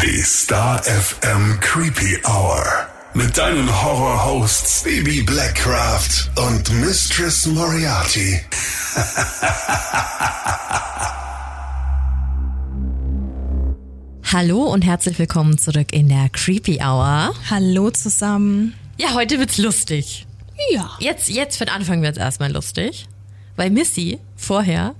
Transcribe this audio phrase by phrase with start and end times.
[0.00, 2.64] Die Star FM Creepy Hour.
[3.14, 8.40] Mit deinen Horror-Hosts Baby Blackcraft und Mistress Moriarty.
[14.32, 17.34] Hallo und herzlich willkommen zurück in der Creepy Hour.
[17.50, 18.74] Hallo zusammen.
[18.98, 20.28] Ja, heute wird's lustig.
[20.70, 20.92] Ja.
[21.00, 23.08] Jetzt, jetzt für den Anfang wird's erstmal lustig,
[23.56, 24.94] weil Missy vorher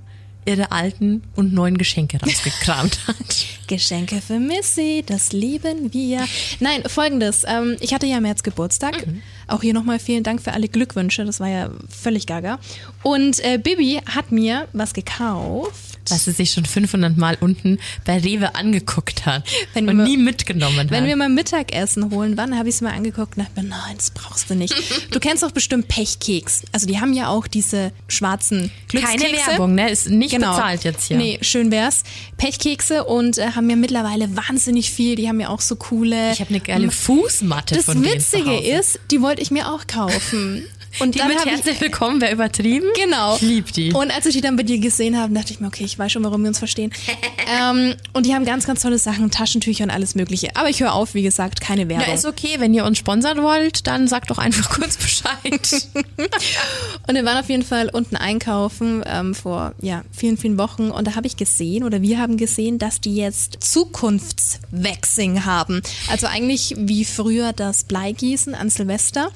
[0.49, 3.45] ihre alten und neuen Geschenke rausgekramt hat.
[3.67, 6.25] Geschenke für Missy, das lieben wir.
[6.59, 7.43] Nein, folgendes.
[7.47, 9.05] Ähm, ich hatte ja im März Geburtstag.
[9.47, 11.25] Auch hier nochmal vielen Dank für alle Glückwünsche.
[11.25, 12.59] Das war ja völlig gaga.
[13.03, 15.88] Und äh, Bibi hat mir was gekauft.
[16.11, 20.17] Was sie sich schon 500 Mal unten bei Rewe angeguckt hat Wenn und wir- nie
[20.17, 20.91] mitgenommen hat.
[20.91, 23.95] Wenn wir mal Mittagessen holen, wann habe ich es mir angeguckt und dachte mir, nein,
[23.97, 24.73] das brauchst du nicht.
[25.11, 26.63] Du kennst doch bestimmt Pechkeks.
[26.71, 29.25] Also die haben ja auch diese schwarzen Glückskekse.
[29.25, 29.89] Keine Werbung, ne?
[29.89, 31.17] Ist nicht bezahlt jetzt hier.
[31.17, 32.03] Nee, schön wär's.
[32.37, 35.15] Pechkekse und äh, haben ja mittlerweile wahnsinnig viel.
[35.15, 36.31] Die haben ja auch so coole.
[36.31, 39.87] Ich habe eine geile Fußmatte Das von denen Witzige ist, die wollte ich mir auch
[39.87, 40.63] kaufen.
[40.99, 42.87] Und Die dann mit hab ich, herzlich willkommen, wäre übertrieben.
[42.95, 43.35] Genau.
[43.35, 43.93] Ich lieb die.
[43.93, 46.11] Und als ich die dann bei dir gesehen habe, dachte ich mir, okay, ich weiß
[46.11, 46.91] schon, warum wir uns verstehen.
[47.61, 50.55] ähm, und die haben ganz, ganz tolle Sachen, Taschentücher und alles Mögliche.
[50.55, 52.07] Aber ich höre auf, wie gesagt, keine Werbung.
[52.07, 52.55] Ja, ist okay.
[52.57, 55.29] Wenn ihr uns sponsern wollt, dann sagt doch einfach kurz Bescheid.
[57.07, 60.91] Und wir waren auf jeden Fall unten einkaufen ähm, vor ja, vielen, vielen Wochen.
[60.91, 65.81] Und da habe ich gesehen, oder wir haben gesehen, dass die jetzt Zukunftswaxing haben.
[66.09, 69.31] Also eigentlich wie früher das Bleigießen an Silvester.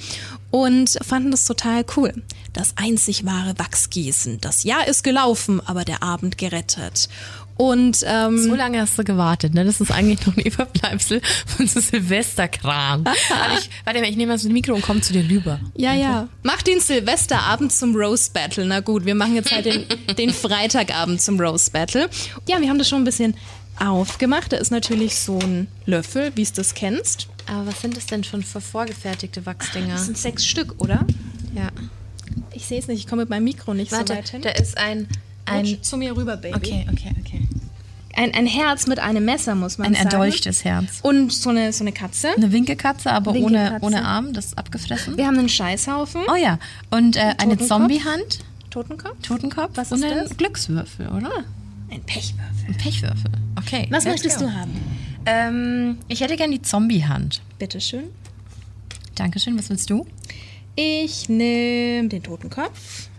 [0.52, 2.14] Und fanden das total cool.
[2.54, 4.40] Das einzig wahre Wachsgießen.
[4.42, 7.10] Das Jahr ist gelaufen, aber der Abend gerettet.
[7.56, 9.64] Und ähm, so lange hast du gewartet, ne?
[9.64, 13.06] Das ist eigentlich noch ein Überbleibsel von so Silvesterkram.
[13.60, 15.60] Ich, warte mal, ich nehme mal so ein Mikro und komme zu dir rüber.
[15.76, 16.28] Ja, ja.
[16.42, 18.66] Mach den Silvesterabend zum Rose Battle.
[18.66, 19.86] Na gut, wir machen jetzt halt den,
[20.18, 22.10] den Freitagabend zum Rose Battle.
[22.48, 23.36] Ja, wir haben das schon ein bisschen
[23.80, 24.52] aufgemacht.
[24.52, 27.28] Da ist natürlich so ein Löffel, wie es das kennst.
[27.48, 29.94] Aber was sind das denn schon für vorgefertigte Wachsdinger?
[29.94, 31.06] Das sind sechs Stück, oder?
[31.56, 31.70] Ja.
[32.52, 34.42] Ich sehe es nicht, ich komme mit meinem Mikro nicht Warte, so weit hin.
[34.42, 35.08] da ist ein,
[35.46, 36.56] ein, Rutsch zu mir rüber, Baby.
[36.56, 37.48] okay, okay, okay.
[38.16, 40.08] Ein, ein Herz mit einem Messer, muss man Ein sagen.
[40.08, 41.00] erdolchtes Herz.
[41.02, 42.30] Und so eine, so eine Katze.
[42.36, 43.86] Eine Winkelkatze, aber ohne, Winkelkatze.
[43.86, 45.18] ohne Arm, das ist abgefressen.
[45.18, 46.22] Wir haben einen Scheißhaufen.
[46.32, 46.60] Oh ja,
[46.92, 47.58] und äh, eine.
[47.58, 48.40] Zombiehand,
[48.70, 49.16] Totenkopf.
[49.24, 50.38] Totenkopf Was und ist ein das?
[50.38, 51.32] Glückswürfel, oder?
[51.90, 52.68] Ein Pechwürfel.
[52.68, 53.32] Ein Pechwürfel.
[53.58, 53.88] Okay.
[53.90, 54.46] Was möchtest go.
[54.46, 54.72] du haben?
[55.26, 57.42] Ähm, ich hätte gern die Zombiehand.
[57.60, 58.06] Bitteschön.
[59.16, 60.06] Dankeschön, was willst du?
[60.76, 63.10] Ich nehme den Totenkopf.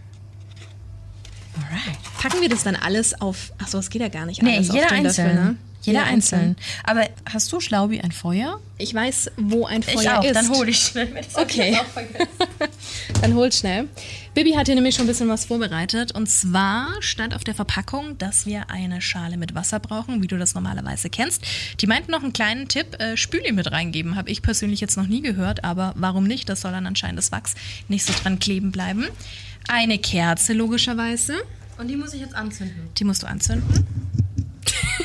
[1.57, 1.99] Alright.
[2.21, 3.53] Packen wir das dann alles auf.
[3.59, 5.27] Achso, das geht ja gar nicht Nee, alles jeder auf den einzeln.
[5.29, 5.57] Löffel, ne?
[5.87, 6.57] Jeder einzeln.
[6.85, 8.61] Aber hast du, Schlaubi, ein Feuer?
[8.79, 10.35] Ich weiß, wo ein Feuer ich auch, ist.
[10.35, 11.73] dann hole ich schnell ich Okay.
[11.73, 12.69] jetzt auch.
[13.23, 13.89] Dann holt schnell.
[14.35, 16.13] Bibi hat hier nämlich schon ein bisschen was vorbereitet.
[16.13, 20.37] Und zwar stand auf der Verpackung, dass wir eine Schale mit Wasser brauchen, wie du
[20.39, 21.43] das normalerweise kennst.
[21.81, 24.17] Die meinten noch einen kleinen Tipp, äh, Spüli mit reingeben.
[24.17, 26.49] Habe ich persönlich jetzt noch nie gehört, aber warum nicht?
[26.49, 27.55] Das soll dann anscheinend das Wachs
[27.89, 29.07] nicht so dran kleben bleiben.
[29.69, 31.37] Eine Kerze logischerweise.
[31.79, 32.89] Und die muss ich jetzt anzünden.
[32.99, 33.87] Die musst du anzünden.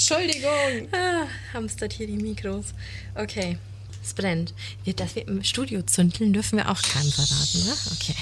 [0.00, 0.88] Entschuldigung.
[0.92, 2.72] Ah, hamstert hier die Mikros.
[3.14, 3.58] Okay.
[4.02, 4.54] Es brennt.
[4.84, 7.72] Wir, dass wir im Studio zündeln, dürfen wir auch keinem verraten, ne?
[7.92, 8.16] Okay.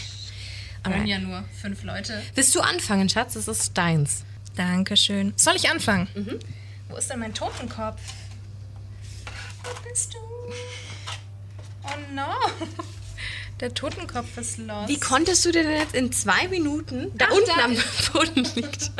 [0.82, 1.08] Wollen Alright.
[1.08, 2.20] ja nur fünf Leute.
[2.34, 3.34] Willst du anfangen, Schatz?
[3.34, 4.24] Das ist deins.
[4.56, 5.32] Dankeschön.
[5.36, 6.08] Soll ich anfangen?
[6.88, 8.00] Wo ist denn mein Totenkopf?
[9.62, 10.18] Wo bist du?
[11.84, 12.26] Oh no.
[13.60, 14.88] Der Totenkopf ist los.
[14.88, 17.76] Wie konntest du dir denn jetzt in zwei Minuten da Ach, unten da am
[18.12, 18.90] Boden liegt?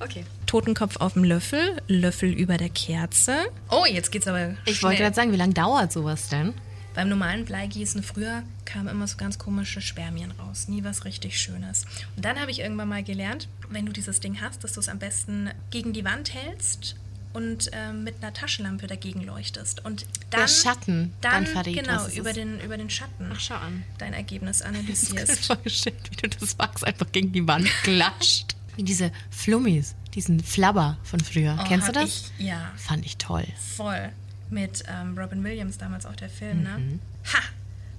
[0.00, 0.24] Okay.
[0.46, 3.36] Totenkopf auf dem Löffel, Löffel über der Kerze.
[3.70, 6.54] Oh, jetzt geht's aber Ich wollte gerade sagen, wie lange dauert sowas denn?
[6.94, 10.66] Beim normalen Bleigießen früher kamen immer so ganz komische Spermien raus.
[10.68, 11.84] Nie was richtig Schönes.
[12.16, 14.88] Und dann habe ich irgendwann mal gelernt, wenn du dieses Ding hast, dass du es
[14.88, 16.96] am besten gegen die Wand hältst
[17.32, 19.84] und ähm, mit einer Taschenlampe dagegen leuchtest.
[19.84, 22.36] Und dann, Der Schatten dann dann, verrät, genau, über ist.
[22.36, 23.84] den, über den Schatten Ach, schau an.
[23.98, 25.46] dein Ergebnis Ich mir analysierst.
[25.46, 28.56] vorgestellt, wie du das Wachs einfach gegen die Wand klatscht.
[28.76, 31.58] Wie diese Flummis, diesen Flabber von früher.
[31.60, 32.30] Oh, Kennst du das?
[32.38, 33.44] Ich, ja, Fand ich toll.
[33.76, 34.10] voll.
[34.50, 36.78] Mit ähm, Robin Williams damals auch der Film, ne?
[36.78, 37.00] Mhm.
[37.32, 37.38] Ha!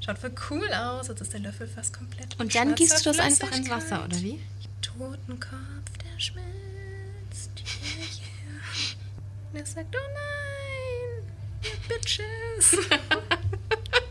[0.04, 1.08] Schaut voll cool aus.
[1.08, 2.38] Jetzt ist der Löffel fast komplett.
[2.40, 3.70] Und dann gießt du das einfach ins.
[3.70, 4.40] Wasser, oder wie?
[4.82, 7.52] Totenkopf, der schmilzt.
[7.58, 9.52] Yeah, yeah.
[9.54, 11.32] Und er sagt, oh nein,
[11.64, 12.78] ihr Bitches.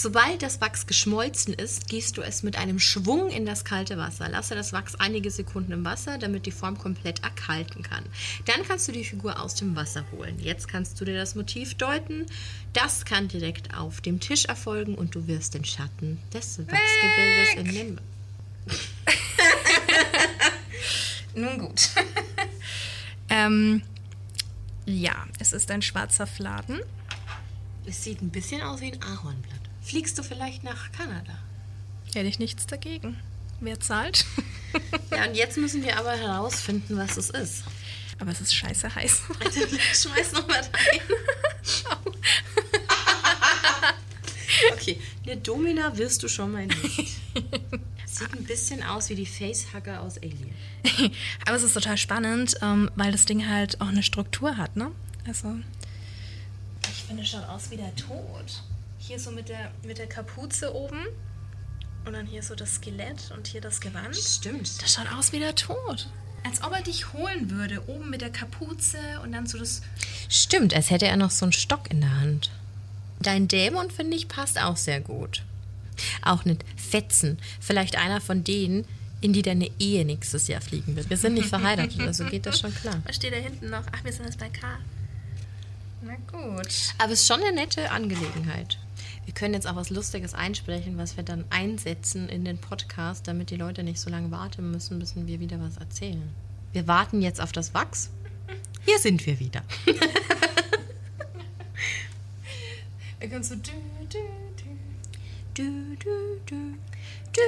[0.00, 4.28] Sobald das Wachs geschmolzen ist, gießt du es mit einem Schwung in das kalte Wasser.
[4.28, 8.04] Lasse das Wachs einige Sekunden im Wasser, damit die Form komplett erkalten kann.
[8.44, 10.38] Dann kannst du die Figur aus dem Wasser holen.
[10.38, 12.26] Jetzt kannst du dir das Motiv deuten.
[12.74, 17.74] Das kann direkt auf dem Tisch erfolgen und du wirst den Schatten des Wachsgebildes in
[17.74, 18.00] den...
[21.34, 21.88] Nun gut.
[23.30, 23.82] ähm,
[24.86, 26.78] Ja, es ist ein schwarzer Fladen.
[27.84, 29.57] Es sieht ein bisschen aus wie ein Ahornblatt.
[29.88, 31.32] Fliegst du vielleicht nach Kanada?
[32.12, 33.16] Hätte ich nichts dagegen.
[33.60, 34.26] Wer zahlt?
[35.10, 37.64] Ja, und jetzt müssen wir aber herausfinden, was es ist.
[38.18, 39.22] Aber es ist scheiße heiß.
[40.02, 41.00] Schmeiß noch mal rein.
[44.74, 47.16] okay, eine Domina wirst du schon mal nicht.
[48.04, 50.54] Sieht ein bisschen aus wie die Facehugger aus Alien.
[51.46, 54.92] Aber es ist total spannend, ähm, weil das Ding halt auch eine Struktur hat, ne?
[55.26, 55.56] Also.
[56.92, 58.62] Ich finde, es schaut aus wie der Tod.
[59.08, 61.06] Hier so mit der, mit der Kapuze oben.
[62.04, 64.14] Und dann hier so das Skelett und hier das Gewand.
[64.14, 64.82] Stimmt.
[64.82, 66.10] Das schaut aus wie der Tod.
[66.44, 69.80] Als ob er dich holen würde, oben mit der Kapuze und dann so das.
[70.28, 72.50] Stimmt, als hätte er noch so einen Stock in der Hand.
[73.18, 75.42] Dein Dämon, finde ich, passt auch sehr gut.
[76.20, 77.38] Auch nicht Fetzen.
[77.60, 78.84] Vielleicht einer von denen,
[79.22, 81.08] in die deine Ehe nächstes Jahr fliegen wird.
[81.08, 83.00] Wir sind nicht verheiratet, also geht das schon klar.
[83.06, 83.84] Was steht da hinten noch?
[83.90, 84.78] Ach, wir sind jetzt bei K.
[86.02, 86.68] Na gut.
[86.98, 88.76] Aber es ist schon eine nette Angelegenheit.
[89.28, 93.50] Wir können jetzt auch was Lustiges einsprechen, was wir dann einsetzen in den Podcast, damit
[93.50, 96.30] die Leute nicht so lange warten müssen, bis wir wieder was erzählen.
[96.72, 98.08] Wir warten jetzt auf das Wachs.
[98.86, 99.62] Hier sind wir wieder.
[103.20, 103.54] Können so.
[103.56, 103.72] Du,
[104.08, 104.18] du,
[104.56, 104.64] du.
[105.52, 106.78] Du, du, du.
[107.34, 107.42] Du,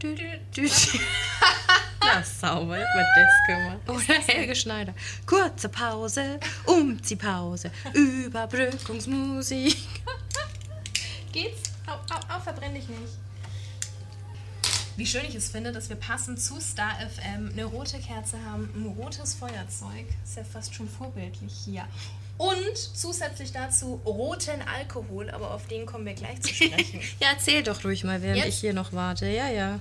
[0.00, 0.16] du,
[0.56, 0.62] du.
[2.00, 3.88] Na, sauber, hab mir das gemacht.
[3.88, 4.92] Oder Helge Schneider.
[5.24, 9.95] Kurze Pause, Umziehpause, Überbrückungsmusik.
[11.36, 11.70] Geht's?
[11.86, 13.12] Au, au, au, verbrenn dich nicht.
[14.96, 18.70] Wie schön ich es finde, dass wir passend zu Star FM eine rote Kerze haben,
[18.74, 20.06] ein rotes Feuerzeug.
[20.24, 21.84] Ist ja fast schon vorbildlich hier.
[22.38, 27.02] Und zusätzlich dazu roten Alkohol, aber auf den kommen wir gleich zu sprechen.
[27.20, 28.48] Ja, erzähl doch ruhig mal, während Jetzt?
[28.48, 29.26] ich hier noch warte.
[29.26, 29.80] Ja, ja.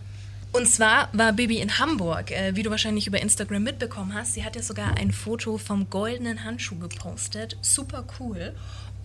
[0.52, 4.34] Und zwar war Bibi in Hamburg, äh, wie du wahrscheinlich über Instagram mitbekommen hast.
[4.34, 7.58] Sie hat ja sogar ein Foto vom goldenen Handschuh gepostet.
[7.62, 8.54] Super cool.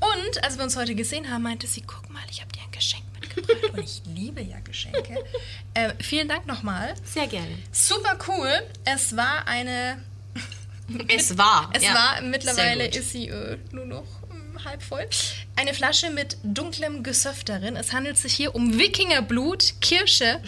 [0.00, 2.70] Und als wir uns heute gesehen haben, meinte sie, guck mal, ich habe dir ein
[2.72, 3.74] Geschenk mitgebracht.
[3.74, 5.16] Und ich liebe ja Geschenke.
[5.72, 6.94] Äh, vielen Dank nochmal.
[7.04, 7.56] Sehr gerne.
[7.70, 8.50] Super cool.
[8.84, 10.02] Es war eine...
[11.08, 11.70] Es war.
[11.74, 11.94] Es ja.
[11.94, 15.06] war, mittlerweile ist sie äh, nur noch ähm, halb voll.
[15.54, 17.76] Eine Flasche mit dunklem Gesöff darin.
[17.76, 20.40] Es handelt sich hier um Wikingerblut, Kirsche,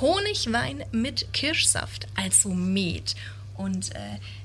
[0.00, 3.16] Honigwein mit Kirschsaft, also Met.
[3.56, 3.98] Und äh,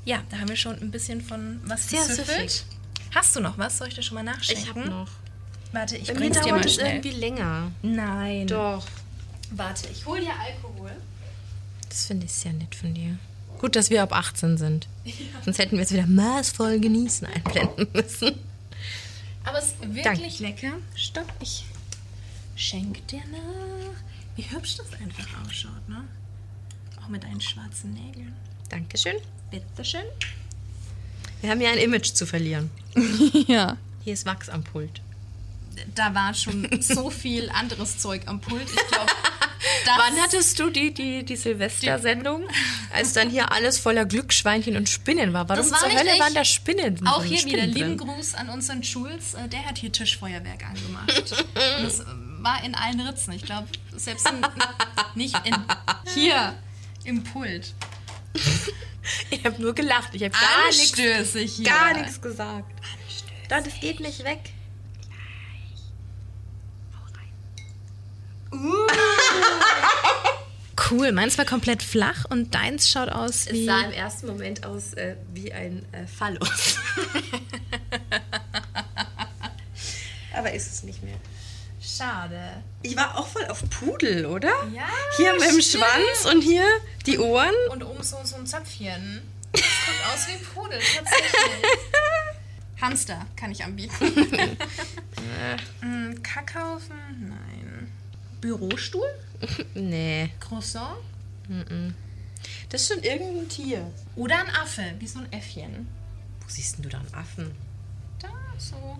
[0.05, 2.49] ja, da haben wir schon ein bisschen von was Sehr gesüffelt.
[2.51, 2.65] süffig.
[3.13, 3.77] Hast du noch was?
[3.77, 4.63] Soll ich dir schon mal nachschenken?
[4.63, 5.09] Ich habe noch.
[5.71, 6.87] Warte, ich Bei mir bring's dir mal es schnell.
[6.95, 7.71] irgendwie länger.
[7.81, 8.47] Nein.
[8.47, 8.85] Doch.
[9.51, 10.91] Warte, ich hol dir Alkohol.
[11.89, 13.17] Das finde ich sehr nett von dir.
[13.59, 14.87] Gut, dass wir ab 18 sind.
[15.45, 18.35] Sonst hätten wir es wieder maßvoll genießen einblenden müssen.
[19.43, 20.73] Aber es ist wirklich lecker.
[20.95, 21.65] Stopp, ich
[22.55, 23.95] schenk dir nach.
[24.35, 26.03] Wie hübsch das einfach ausschaut, ne?
[27.01, 28.35] Auch mit deinen schwarzen Nägeln.
[28.69, 29.15] Dankeschön.
[29.51, 30.03] Bitteschön.
[31.45, 32.71] Wir haben ja ein Image zu verlieren.
[33.47, 33.77] Ja.
[34.03, 34.99] Hier ist Wachs am Pult.
[35.93, 38.63] Da war schon so viel anderes Zeug am Pult.
[38.67, 39.11] Ich glaube,
[39.85, 42.45] Wann hattest du die, die, die Silvestersendung,
[42.91, 45.47] als dann hier alles voller Glücksschweinchen und Spinnen war?
[45.47, 47.05] Warum Das war zur Hölle waren da Spinnen?
[47.05, 48.07] Auch hier wieder Spinnen lieben drin?
[48.09, 49.35] Gruß an unseren Jules.
[49.35, 51.45] Äh, Der hat hier Tischfeuerwerk angemacht.
[51.79, 52.03] Und es
[52.39, 53.33] war in allen Ritzen.
[53.33, 54.41] Ich glaube, selbst in,
[55.13, 55.55] nicht in,
[56.15, 56.55] hier
[57.03, 57.75] im Pult.
[59.29, 60.09] Ich habe nur gelacht.
[60.13, 62.71] Ich habe gar nichts gar nichts gesagt.
[63.49, 64.39] Dann, das geht nicht weg.
[70.91, 73.65] Cool, meins war komplett flach und deins schaut aus Es wie...
[73.65, 76.77] sah im ersten Moment aus äh, wie ein äh, Phallus.
[80.35, 81.15] Aber ist es nicht mehr.
[81.97, 82.63] Schade.
[82.81, 84.51] Ich war auch voll auf Pudel, oder?
[84.73, 84.87] Ja,
[85.17, 85.61] Hier mit dem.
[85.61, 86.65] Schwanz und hier
[87.05, 87.53] die Ohren.
[87.69, 89.21] Und oben so, so ein Zöpfchen.
[89.51, 91.31] Das guckt aus wie Pudel, tatsächlich.
[92.81, 94.57] Hamster kann ich anbieten.
[95.81, 96.95] Mm, Kackhaufen?
[97.19, 97.91] Nein.
[98.41, 99.07] Bürostuhl?
[99.73, 100.97] Nee, Croissant?
[102.69, 103.91] das ist schon irgendein Tier.
[104.15, 105.87] Oder ein Affe, wie so ein Äffchen.
[106.41, 107.55] Wo siehst denn du da einen Affen?
[108.19, 108.99] Da, so.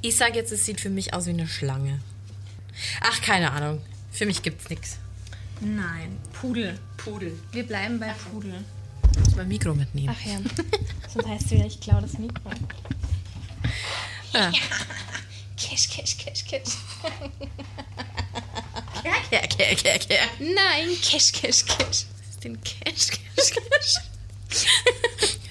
[0.00, 2.00] Ich sage jetzt, es sieht für mich aus wie eine Schlange.
[3.00, 3.82] Ach, keine Ahnung.
[4.12, 4.98] Für mich gibt's nichts.
[5.60, 6.78] Nein, Pudel.
[6.96, 7.38] Pudel.
[7.52, 8.64] Wir bleiben bei Pudel.
[9.12, 10.14] Ich muss mein Mikro mitnehmen.
[10.16, 10.38] Ach ja.
[11.12, 12.50] Sonst heißt du ja, ich klaue das Mikro.
[14.32, 14.52] Ja.
[15.56, 16.76] Kisch, kisch, kisch, kisch.
[19.02, 20.20] Kehr, kehr, kehr, kehr.
[20.38, 22.06] Nein, kisch, kisch, kisch.
[22.06, 23.94] Was ist denn Cash, Cash, Cash?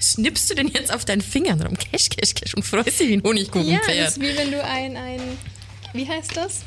[0.00, 1.76] Schnippst du denn jetzt auf deinen Fingern rum?
[1.98, 3.98] Cash, Cash, Cash und freust dich wie ein Ja, Honigkuchenpferd.
[3.98, 5.20] das ist wie wenn du ein, ein,
[5.92, 6.60] wie heißt das?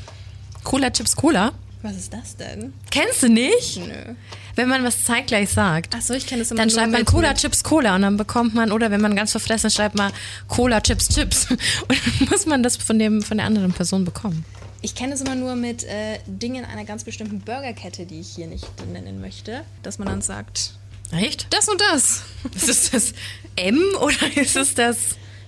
[0.64, 1.54] Cola Chips Cola?
[1.84, 2.74] Was ist das denn?
[2.92, 3.78] Kennst du nicht?
[3.78, 4.14] Nö.
[4.56, 5.96] Wenn man was zeitgleich sagt.
[5.96, 8.72] Achso, ich kenne das immer Dann schreibt man Cola Chips Cola und dann bekommt man,
[8.72, 10.12] oder wenn man ganz verfressen ist, schreibt man
[10.48, 11.48] Cola Chips Chips.
[11.50, 11.60] Und
[11.90, 14.46] dann muss man das von, dem, von der anderen Person bekommen.
[14.84, 18.48] Ich kenne es immer nur mit äh, Dingen einer ganz bestimmten Burgerkette, die ich hier
[18.48, 20.74] nicht nennen möchte, dass man dann sagt,
[21.14, 21.48] Echt?
[21.50, 22.24] das und das.
[22.56, 23.14] Ist es das
[23.56, 24.98] M oder ist es das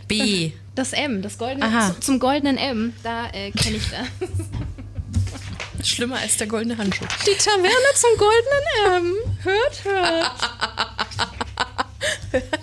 [0.08, 0.52] B?
[0.76, 1.94] Das M, das goldene, Aha.
[1.94, 5.88] zu- zum goldenen M, da äh, kenne ich das.
[5.88, 7.06] Schlimmer als der goldene Handschuh.
[7.28, 8.64] Die Taverne zum goldenen
[9.06, 9.16] M.
[9.44, 10.32] Hört, hört.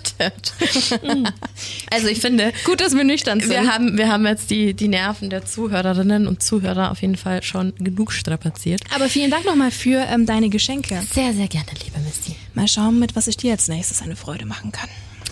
[1.91, 3.49] Also ich finde, Gut, dass wir nüchtern sind.
[3.49, 7.43] wir haben, wir haben jetzt die, die Nerven der Zuhörerinnen und Zuhörer auf jeden Fall
[7.43, 8.81] schon genug strapaziert.
[8.95, 11.01] Aber vielen Dank nochmal für ähm, deine Geschenke.
[11.11, 12.35] Sehr, sehr gerne, liebe Misty.
[12.53, 14.89] Mal schauen, mit was ich dir als nächstes eine Freude machen kann.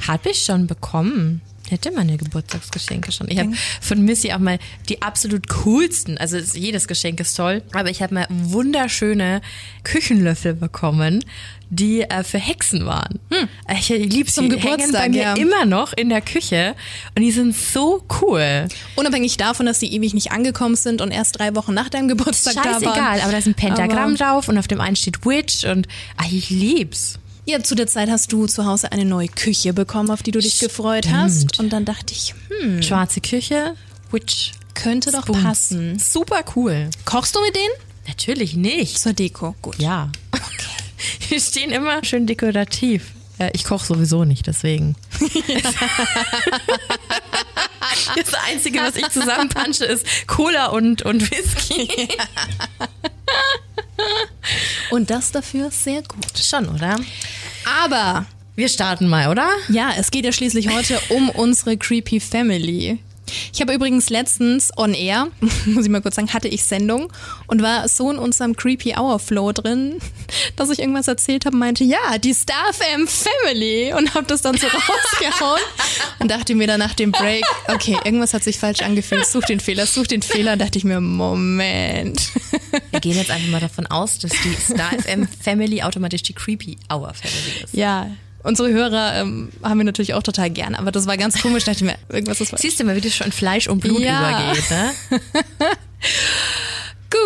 [0.08, 1.42] Habe ich schon bekommen.
[1.70, 3.30] Ich hätte meine Geburtstagsgeschenke schon.
[3.30, 4.58] Ich habe von Missy auch mal
[4.90, 9.42] die absolut coolsten, also es- jedes Geschenk ist toll, aber ich habe mal wunderschöne
[9.84, 11.24] Küchenlöffel bekommen,
[11.70, 13.20] die äh, für Hexen waren.
[13.78, 14.50] Ich liebe sie.
[14.50, 15.34] Die hängen Geburtstag, bei mir ja.
[15.36, 16.76] immer noch in der Küche
[17.16, 18.68] und die sind so cool.
[18.96, 22.56] Unabhängig davon, dass sie ewig nicht angekommen sind und erst drei Wochen nach deinem Geburtstag
[22.56, 22.84] da waren.
[22.84, 25.88] Scheißegal, aber da ist ein Pentagramm Aber- drauf und auf dem einen steht Witch und
[26.18, 27.20] ah, ich lieb's.
[27.50, 30.38] Ja, zu der Zeit hast du zu Hause eine neue Küche bekommen, auf die du
[30.38, 31.60] dich gefreut hast.
[31.60, 33.74] Und dann dachte ich, hm, Schwarze Küche,
[34.12, 34.52] Witch.
[34.76, 35.44] könnte doch Spoons.
[35.44, 35.98] passen.
[35.98, 36.92] Super cool.
[37.06, 37.74] Kochst du mit denen?
[38.08, 39.00] Natürlich nicht.
[39.00, 39.56] Zur Deko.
[39.64, 39.80] Gut.
[39.80, 40.12] Ja.
[41.32, 43.14] Die stehen immer schön dekorativ.
[43.40, 44.96] Ja, ich koche sowieso nicht, deswegen.
[48.16, 51.90] Das Einzige, was ich zusammenpansche, ist Cola und, und Whisky.
[54.92, 56.38] Und das dafür sehr gut.
[56.38, 56.96] Schon, oder?
[57.84, 58.26] Aber
[58.56, 59.48] Wir starten mal, oder?
[59.70, 63.00] ja, es geht ja schließlich heute um unsere Creepy Family.
[63.54, 65.28] Ich habe übrigens letztens on air,
[65.66, 67.12] muss ich mal kurz sagen, hatte ich Sendung
[67.48, 70.00] und war so in unserem Creepy Hour Flow drin,
[70.56, 74.58] dass ich irgendwas erzählt habe, meinte, ja, die Star FM Family und habe das dann
[74.58, 75.62] so rausgehauen
[76.20, 79.60] und dachte mir dann nach dem Break, okay, irgendwas hat sich falsch angefühlt, such den
[79.60, 82.30] Fehler, such den Fehler, dachte ich mir, Moment.
[82.92, 86.78] Wir gehen jetzt einfach mal davon aus, dass die Star FM Family automatisch die Creepy
[86.92, 87.74] Hour Family ist.
[87.74, 88.10] Ja,
[88.44, 91.80] unsere Hörer ähm, haben wir natürlich auch total gern, aber das war ganz komisch, dachte
[91.80, 92.62] ich mir, irgendwas ist falsch.
[92.62, 94.42] Siehst du mal, wie das schon Fleisch und Blut Ja.
[94.48, 94.92] übergeht, ne?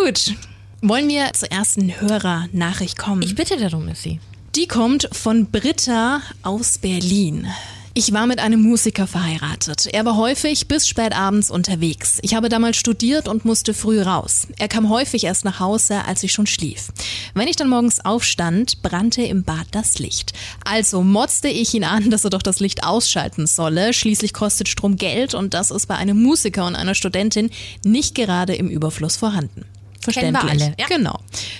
[0.04, 0.34] Gut.
[0.82, 3.22] Wollen wir zur ersten Hörernachricht kommen?
[3.22, 4.20] Ich bitte darum, Missy.
[4.54, 7.46] Die kommt von Britta aus Berlin.
[7.96, 9.86] Ich war mit einem Musiker verheiratet.
[9.86, 12.18] Er war häufig bis spät abends unterwegs.
[12.22, 14.48] Ich habe damals studiert und musste früh raus.
[14.58, 16.88] Er kam häufig erst nach Hause, als ich schon schlief.
[17.34, 20.32] Wenn ich dann morgens aufstand, brannte im Bad das Licht.
[20.64, 23.92] Also motzte ich ihn an, dass er doch das Licht ausschalten solle.
[23.92, 27.50] Schließlich kostet Strom Geld und das ist bei einem Musiker und einer Studentin
[27.84, 29.66] nicht gerade im Überfluss vorhanden.
[30.12, 30.68] Kennen wir Verständlich.
[30.68, 30.86] alle, ja.
[30.86, 31.18] Genau.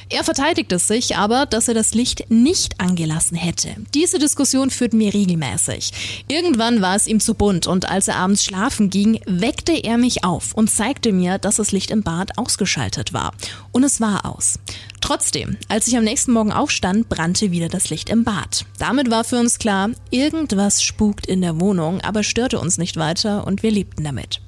[0.09, 3.75] Er verteidigte sich aber, dass er das Licht nicht angelassen hätte.
[3.95, 6.25] Diese Diskussion führten wir regelmäßig.
[6.29, 10.25] Irgendwann war es ihm zu bunt und als er abends schlafen ging, weckte er mich
[10.25, 13.33] auf und zeigte mir, dass das Licht im Bad ausgeschaltet war.
[13.73, 14.59] Und es war aus.
[15.01, 18.65] Trotzdem, als ich am nächsten Morgen aufstand, brannte wieder das Licht im Bad.
[18.79, 23.47] Damit war für uns klar, irgendwas spukt in der Wohnung, aber störte uns nicht weiter
[23.47, 24.41] und wir lebten damit.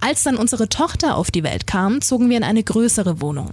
[0.00, 3.50] Als dann unsere Tochter auf die Welt kam, zogen wir in eine größere Wohnung.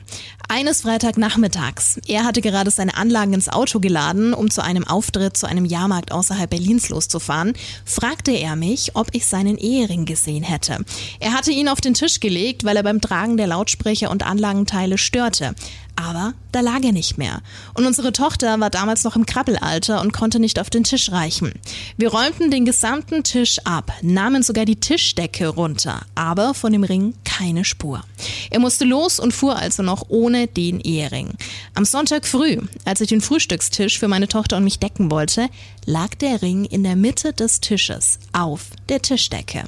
[0.49, 1.99] Eines Freitagnachmittags.
[2.07, 6.11] Er hatte gerade seine Anlagen ins Auto geladen, um zu einem Auftritt zu einem Jahrmarkt
[6.11, 7.53] außerhalb Berlins loszufahren,
[7.85, 10.79] fragte er mich, ob ich seinen Ehering gesehen hätte.
[11.19, 14.97] Er hatte ihn auf den Tisch gelegt, weil er beim Tragen der Lautsprecher und Anlagenteile
[14.97, 15.55] störte.
[15.95, 17.41] Aber da lag er nicht mehr.
[17.73, 21.53] Und unsere Tochter war damals noch im Krabbelalter und konnte nicht auf den Tisch reichen.
[21.97, 27.13] Wir räumten den gesamten Tisch ab, nahmen sogar die Tischdecke runter, aber von dem Ring
[27.23, 28.03] keine Spur.
[28.49, 31.29] Er musste los und fuhr also noch ohne den Ehering.
[31.75, 35.49] Am Sonntag früh, als ich den Frühstückstisch für meine Tochter und mich decken wollte,
[35.85, 39.63] lag der Ring in der Mitte des Tisches auf der Tischdecke.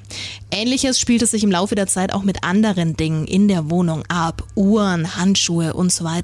[0.52, 4.44] Ähnliches spielte sich im Laufe der Zeit auch mit anderen Dingen in der Wohnung ab.
[4.56, 6.15] Uhren, Handschuhe und so weiter.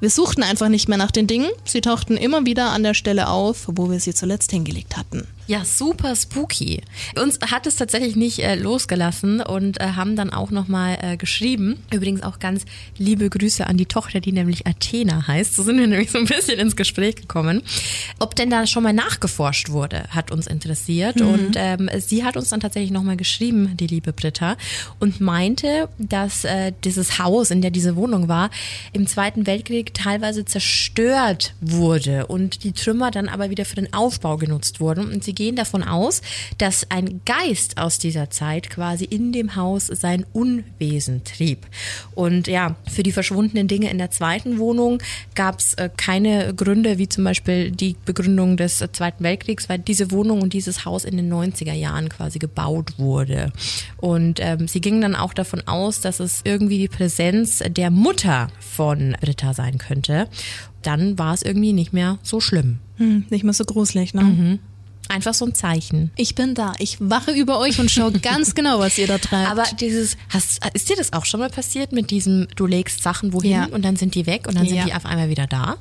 [0.00, 1.50] Wir suchten einfach nicht mehr nach den Dingen.
[1.64, 5.26] Sie tauchten immer wieder an der Stelle auf, wo wir sie zuletzt hingelegt hatten.
[5.48, 6.82] Ja, super spooky.
[7.22, 11.78] Uns hat es tatsächlich nicht äh, losgelassen und äh, haben dann auch nochmal äh, geschrieben.
[11.92, 12.64] Übrigens auch ganz
[12.98, 15.54] liebe Grüße an die Tochter, die nämlich Athena heißt.
[15.54, 17.62] So sind wir nämlich so ein bisschen ins Gespräch gekommen.
[18.18, 21.20] Ob denn da schon mal nachgeforscht wurde, hat uns interessiert.
[21.20, 24.56] Und ähm, sie hat uns dann tatsächlich nochmal geschrieben, die liebe Britta,
[24.98, 28.50] und meinte, dass äh, dieses Haus, in der diese Wohnung war,
[28.92, 34.36] im Zweiten Weltkrieg teilweise zerstört wurde und die Trümmer dann aber wieder für den Aufbau
[34.36, 35.12] genutzt wurden.
[35.12, 36.22] Und sie gehen davon aus,
[36.58, 41.66] dass ein Geist aus dieser Zeit quasi in dem Haus sein Unwesen trieb.
[42.14, 45.02] Und ja, für die verschwundenen Dinge in der zweiten Wohnung
[45.34, 50.10] gab es äh, keine Gründe, wie zum Beispiel die Begründung des Zweiten Weltkriegs, weil diese
[50.10, 53.52] Wohnung und dieses Haus in den 90er Jahren quasi gebaut wurde.
[53.96, 58.48] Und ähm, sie gingen dann auch davon aus, dass es irgendwie die Präsenz der Mutter
[58.58, 60.28] von Ritter sein könnte.
[60.82, 62.78] Dann war es irgendwie nicht mehr so schlimm.
[62.96, 64.22] Hm, nicht mehr so gruselig, ne?
[64.22, 64.58] Mhm.
[65.08, 66.10] Einfach so ein Zeichen.
[66.16, 66.72] Ich bin da.
[66.78, 69.50] Ich wache über euch und schaue ganz genau, was ihr da treibt.
[69.50, 73.32] Aber dieses, hast, ist dir das auch schon mal passiert mit diesem, du legst Sachen
[73.32, 73.64] wohin Ja.
[73.66, 74.84] und dann sind die weg und dann sind Ja.
[74.84, 75.76] die auf einmal wieder da?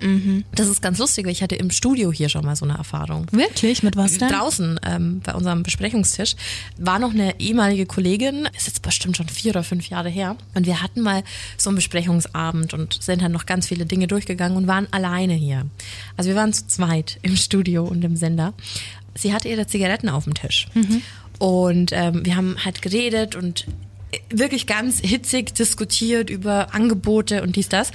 [0.54, 3.28] Das ist ganz lustig, weil ich hatte im Studio hier schon mal so eine Erfahrung.
[3.32, 3.84] Wirklich?
[3.84, 4.30] Mit was denn?
[4.30, 6.36] Draußen ähm, bei unserem Besprechungstisch
[6.78, 10.36] war noch eine ehemalige Kollegin, ist jetzt bestimmt schon vier oder fünf Jahre her.
[10.54, 11.24] Und wir hatten mal
[11.58, 15.66] so einen Besprechungsabend und sind dann noch ganz viele Dinge durchgegangen und waren alleine hier.
[16.18, 18.54] Also wir waren zu zweit im Studio und im Sender.
[19.18, 20.68] Sie hatte ihre Zigaretten auf dem Tisch.
[21.40, 23.66] Und ähm, wir haben halt geredet und
[24.30, 27.92] wirklich ganz hitzig diskutiert über Angebote und dies, das.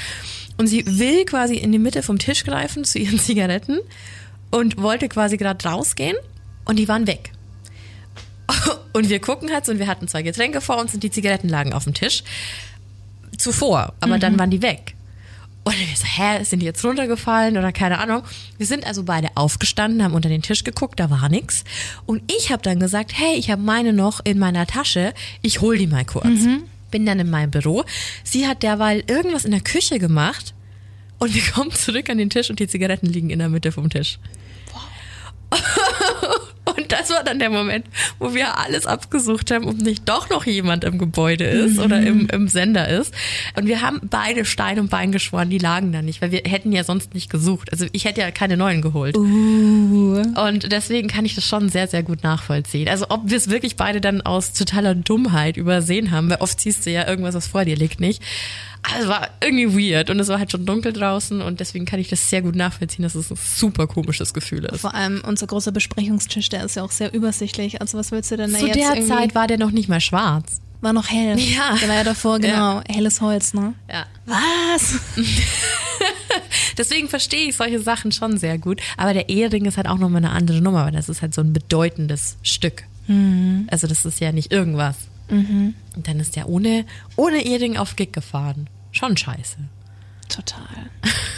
[0.56, 3.78] Und sie will quasi in die Mitte vom Tisch greifen zu ihren Zigaretten
[4.50, 6.16] und wollte quasi gerade rausgehen
[6.64, 7.32] und die waren weg.
[8.92, 11.48] Und wir gucken halt so und wir hatten zwei Getränke vor uns und die Zigaretten
[11.48, 12.24] lagen auf dem Tisch.
[13.38, 14.96] Zuvor, aber dann waren die weg.
[15.70, 18.22] Und wir so, hä, sind die jetzt runtergefallen oder keine Ahnung.
[18.58, 21.62] Wir sind also beide aufgestanden, haben unter den Tisch geguckt, da war nichts.
[22.06, 25.78] Und ich habe dann gesagt, hey, ich habe meine noch in meiner Tasche, ich hol
[25.78, 26.26] die mal kurz.
[26.90, 27.84] Bin dann in meinem Büro.
[28.24, 30.54] Sie hat derweil irgendwas in der Küche gemacht
[31.20, 33.88] und wir kommen zurück an den Tisch und die Zigaretten liegen in der Mitte vom
[33.90, 34.18] Tisch.
[36.76, 37.86] Und das war dann der Moment,
[38.18, 42.28] wo wir alles abgesucht haben, ob nicht doch noch jemand im Gebäude ist oder im,
[42.28, 43.14] im Sender ist.
[43.56, 46.72] Und wir haben beide Stein und Bein geschworen, die lagen da nicht, weil wir hätten
[46.72, 47.72] ja sonst nicht gesucht.
[47.72, 49.16] Also ich hätte ja keine neuen geholt.
[50.36, 52.88] Und deswegen kann ich das schon sehr, sehr gut nachvollziehen.
[52.88, 56.86] Also ob wir es wirklich beide dann aus totaler Dummheit übersehen haben, weil oft siehst
[56.86, 58.22] du ja irgendwas, was vor dir liegt, nicht.
[58.98, 62.08] Es war irgendwie weird und es war halt schon dunkel draußen und deswegen kann ich
[62.08, 64.80] das sehr gut nachvollziehen, dass es ein super komisches Gefühl ist.
[64.80, 67.80] Vor allem unser großer Besprechungstisch, der ist ja auch sehr übersichtlich.
[67.80, 69.08] Also was willst du denn da Zu jetzt der irgendwie?
[69.08, 70.60] Zeit war der noch nicht mal schwarz.
[70.80, 71.38] war noch hell.
[71.38, 71.76] Ja.
[71.80, 72.80] Der war ja davor, genau.
[72.88, 73.74] Helles Holz, ne?
[73.92, 74.06] Ja.
[74.26, 74.94] Was?
[76.78, 78.80] Deswegen verstehe ich solche Sachen schon sehr gut.
[78.96, 81.42] Aber der Ehering ist halt auch nochmal eine andere Nummer, weil das ist halt so
[81.42, 82.84] ein bedeutendes Stück.
[83.66, 84.94] Also das ist ja nicht irgendwas.
[85.96, 86.84] Und dann ist der ohne,
[87.16, 88.68] ohne Ehering auf Gig gefahren.
[88.92, 89.58] Schon scheiße.
[90.28, 90.90] Total.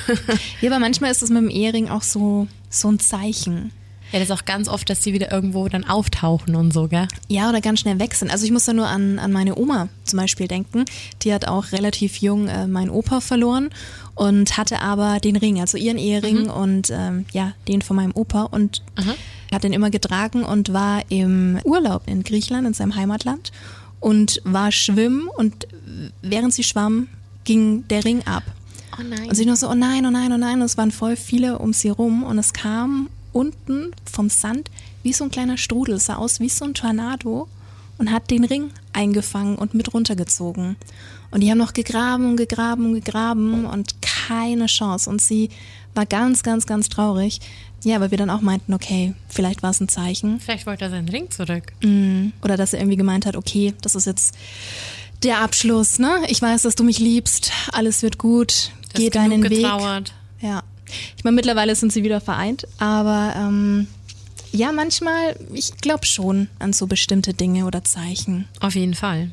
[0.61, 3.73] ja, aber manchmal ist es mit dem Ehering auch so, so ein Zeichen.
[4.13, 7.09] Ja, das ist auch ganz oft, dass die wieder irgendwo dann auftauchen und so, gell?
[7.29, 8.31] Ja, oder ganz schnell weg sind.
[8.31, 10.85] Also ich muss da nur an, an meine Oma zum Beispiel denken.
[11.23, 13.71] Die hat auch relativ jung äh, meinen Opa verloren
[14.15, 18.43] und hatte aber den Ring, also ihren Ehering und ähm, ja, den von meinem Opa
[18.43, 18.83] und
[19.51, 23.51] hat den immer getragen und war im Urlaub in Griechenland, in seinem Heimatland
[24.03, 25.67] und war schwimmen und
[26.21, 27.09] während sie schwamm,
[27.45, 28.43] ging der Ring ab.
[28.99, 29.29] Oh nein.
[29.29, 30.57] Und sie nur so, oh nein, oh nein, oh nein.
[30.57, 34.71] Und es waren voll viele um sie rum und es kam unten vom Sand
[35.03, 37.49] wie so ein kleiner Strudel, es sah aus wie so ein Tornado
[37.99, 40.77] und hat den Ring eingefangen und mit runtergezogen.
[41.31, 45.09] Und die haben noch gegraben und gegraben und gegraben und keine Chance.
[45.09, 45.49] Und sie
[45.95, 47.41] war ganz, ganz, ganz traurig.
[47.85, 50.39] Ja, weil wir dann auch meinten, okay, vielleicht war es ein Zeichen.
[50.41, 51.73] Vielleicht wollte er seinen Ring zurück.
[52.43, 54.35] Oder dass er irgendwie gemeint hat, okay, das ist jetzt
[55.25, 56.19] der Abschluss, ne?
[56.29, 59.51] Ich weiß, dass du mich liebst, alles wird gut, Du geh deinen Weg.
[59.63, 60.13] getrauert.
[60.41, 60.63] Ja.
[61.17, 63.87] Ich meine, mittlerweile sind sie wieder vereint, aber ähm,
[64.53, 68.47] ja, manchmal, ich glaube schon an so bestimmte Dinge oder Zeichen.
[68.61, 69.31] Auf jeden Fall.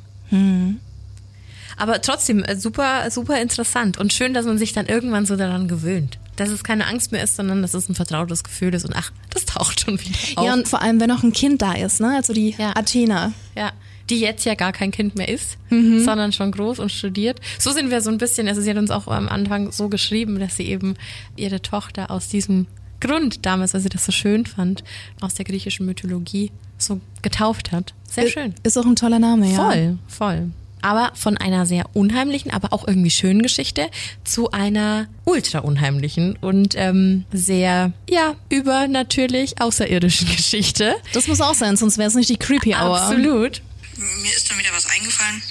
[1.78, 5.68] Aber trotzdem äh, super, super interessant und schön, dass man sich dann irgendwann so daran
[5.68, 6.18] gewöhnt.
[6.40, 9.12] Dass es keine Angst mehr ist, sondern dass es ein vertrautes Gefühl ist und ach,
[9.32, 10.46] das taucht schon wieder auf.
[10.46, 12.16] Ja, und vor allem, wenn noch ein Kind da ist, ne?
[12.16, 12.76] Also die Ja.
[12.76, 13.34] Athena.
[13.56, 13.72] Ja,
[14.10, 16.04] die jetzt ja gar kein Kind mehr ist, Mhm.
[16.04, 17.40] sondern schon groß und studiert.
[17.60, 20.40] So sind wir so ein bisschen, also sie hat uns auch am Anfang so geschrieben,
[20.40, 20.96] dass sie eben
[21.36, 22.66] ihre Tochter aus diesem
[23.02, 24.84] Grund damals, weil sie das so schön fand,
[25.22, 27.94] aus der griechischen Mythologie so getauft hat.
[28.10, 28.56] Sehr schön.
[28.64, 29.56] Ist auch ein toller Name, ja.
[29.56, 30.50] Voll, voll.
[30.82, 33.90] Aber von einer sehr unheimlichen, aber auch irgendwie schönen Geschichte
[34.24, 40.96] zu einer ultra unheimlichen und ähm, sehr, ja, übernatürlich außerirdischen Geschichte.
[41.14, 43.02] Das muss auch sein, sonst wäre es nicht die Creepy Hour.
[43.02, 43.62] Absolut.
[43.96, 45.42] Mir ist dann wieder was eingefallen.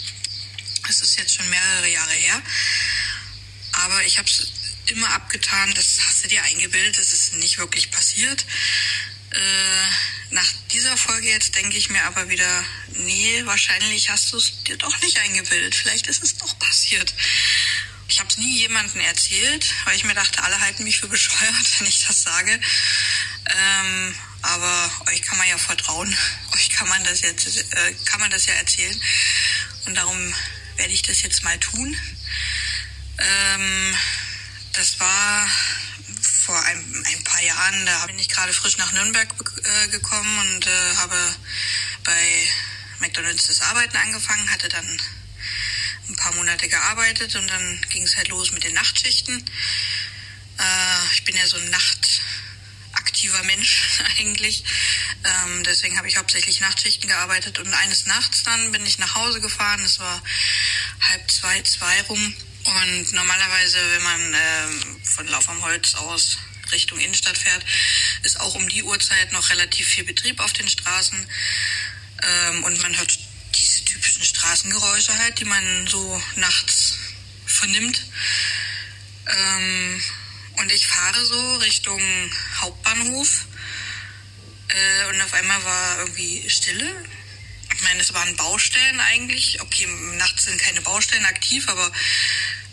[0.89, 2.41] Es ist jetzt schon mehrere Jahre her.
[3.85, 4.53] Aber ich habe es
[4.87, 8.45] immer abgetan, das hast du dir eingebildet, das ist nicht wirklich passiert.
[9.31, 12.65] Äh, nach dieser Folge jetzt denke ich mir aber wieder,
[12.95, 15.75] nee, wahrscheinlich hast du es dir doch nicht eingebildet.
[15.75, 17.15] Vielleicht ist es doch passiert.
[18.09, 21.67] Ich habe es nie jemandem erzählt, weil ich mir dachte, alle halten mich für bescheuert,
[21.79, 22.61] wenn ich das sage.
[23.47, 26.15] Ähm, Aber euch kann man ja vertrauen.
[26.55, 29.01] Euch kann man das jetzt, äh, kann man das ja erzählen.
[29.87, 30.35] Und darum
[30.77, 31.97] werde ich das jetzt mal tun.
[33.19, 33.97] Ähm,
[34.73, 35.49] das war
[36.21, 39.29] vor ein, ein, paar Jahren, da bin ich gerade frisch nach Nürnberg
[39.63, 41.37] äh, gekommen und äh, habe
[42.05, 42.49] bei
[43.01, 45.01] McDonalds das Arbeiten angefangen, hatte dann
[46.09, 49.45] ein paar Monate gearbeitet und dann ging es halt los mit den Nachtschichten.
[50.59, 54.65] Äh, ich bin ja so ein nachtaktiver Mensch eigentlich.
[55.25, 59.41] Ähm, deswegen habe ich hauptsächlich Nachtschichten gearbeitet und eines Nachts dann bin ich nach Hause
[59.41, 59.83] gefahren.
[59.85, 60.23] Es war
[61.01, 62.35] halb zwei, zwei rum.
[62.69, 64.67] Und normalerweise, wenn man äh,
[65.03, 66.39] von Lauf am Holz aus
[66.71, 67.65] Richtung Innenstadt fährt,
[68.25, 71.27] ist auch um die Uhrzeit noch relativ viel Betrieb auf den Straßen.
[72.23, 73.19] Ähm, und man hört
[73.55, 76.99] diese typischen Straßengeräusche halt, die man so nachts
[77.47, 78.05] vernimmt.
[79.27, 80.03] Ähm,
[80.59, 82.03] und ich fahre so Richtung
[82.61, 83.47] Hauptbahnhof.
[84.69, 87.07] Äh, und auf einmal war irgendwie Stille.
[87.75, 89.61] Ich meine, es waren Baustellen eigentlich.
[89.61, 91.91] Okay, nachts sind keine Baustellen aktiv, aber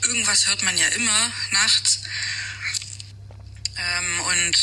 [0.08, 2.02] irgendwas hört man ja immer nachts.
[3.78, 4.58] Ähm, und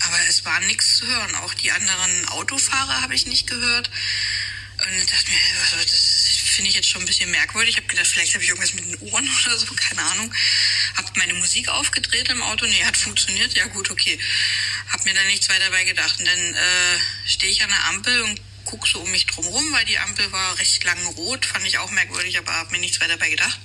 [0.00, 1.34] aber es war nichts zu hören.
[1.36, 3.90] Auch die anderen Autofahrer habe ich nicht gehört.
[4.78, 5.38] Und ich dachte mir,
[5.82, 7.70] das finde ich jetzt schon ein bisschen merkwürdig.
[7.70, 10.34] Ich habe gedacht, vielleicht habe ich irgendwas mit den Ohren oder so, keine Ahnung.
[10.96, 12.64] Habe meine Musik aufgedreht im Auto.
[12.64, 13.54] Nee, hat funktioniert.
[13.54, 14.18] Ja gut, okay.
[14.88, 16.18] Habe mir da nichts weiter dabei gedacht.
[16.18, 19.72] Und dann äh, stehe ich an der Ampel und gucke so um mich drum rum,
[19.72, 21.44] weil die Ampel war recht lang rot.
[21.44, 23.58] Fand ich auch merkwürdig, aber habe mir nichts weiter dabei gedacht.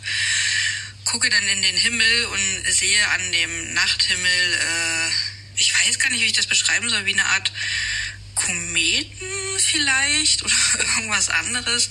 [1.06, 5.10] Gucke dann in den Himmel und sehe an dem Nachthimmel, äh,
[5.58, 7.52] ich weiß gar nicht, wie ich das beschreiben soll, wie eine Art
[8.34, 9.28] Kometen
[9.60, 10.54] vielleicht oder
[10.96, 11.90] irgendwas anderes.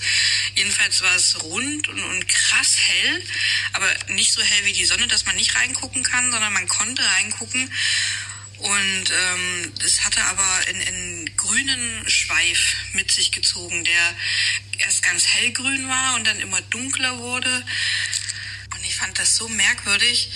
[0.55, 3.23] Jedenfalls war es rund und, und krass hell,
[3.73, 7.03] aber nicht so hell wie die Sonne, dass man nicht reingucken kann, sondern man konnte
[7.03, 7.71] reingucken.
[8.59, 14.15] Und ähm, es hatte aber einen grünen Schweif mit sich gezogen, der
[14.79, 17.65] erst ganz hellgrün war und dann immer dunkler wurde.
[18.73, 20.31] Und ich fand das so merkwürdig.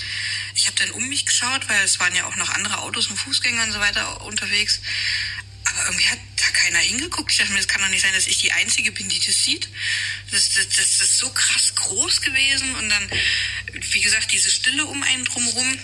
[0.55, 3.17] Ich habe dann um mich geschaut, weil es waren ja auch noch andere Autos und
[3.17, 4.81] Fußgänger und so weiter unterwegs.
[5.63, 7.31] Aber irgendwie hat da keiner hingeguckt.
[7.31, 9.43] Ich dachte mir, das kann doch nicht sein, dass ich die Einzige bin, die das
[9.43, 9.69] sieht.
[10.31, 12.75] Das, das, das ist so krass groß gewesen.
[12.75, 13.09] Und dann,
[13.71, 15.79] wie gesagt, diese Stille um einen drumherum.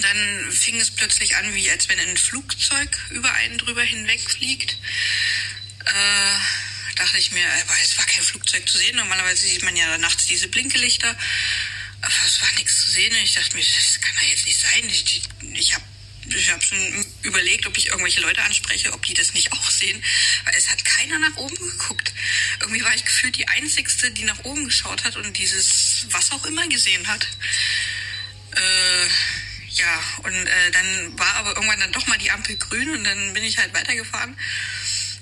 [0.00, 4.78] Dann fing es plötzlich an, wie als wenn ein Flugzeug über einen drüber hinwegfliegt.
[5.84, 6.38] Äh,
[6.96, 8.96] dachte ich mir, aber es war kein Flugzeug zu sehen.
[8.96, 11.16] Normalerweise sieht man ja nachts diese Blinkelichter.
[12.00, 13.12] Aber es war nichts zu sehen.
[13.12, 14.88] Und ich dachte mir, das kann doch jetzt nicht sein.
[14.88, 15.22] Ich,
[15.54, 15.84] ich habe
[16.36, 20.02] ich habe schon überlegt, ob ich irgendwelche Leute anspreche, ob die das nicht auch sehen,
[20.44, 22.12] weil es hat keiner nach oben geguckt.
[22.60, 26.44] Irgendwie war ich gefühlt die Einzigste, die nach oben geschaut hat und dieses was auch
[26.44, 27.26] immer gesehen hat.
[28.56, 29.08] Äh,
[29.70, 33.34] ja, und äh, dann war aber irgendwann dann doch mal die Ampel grün und dann
[33.34, 34.36] bin ich halt weitergefahren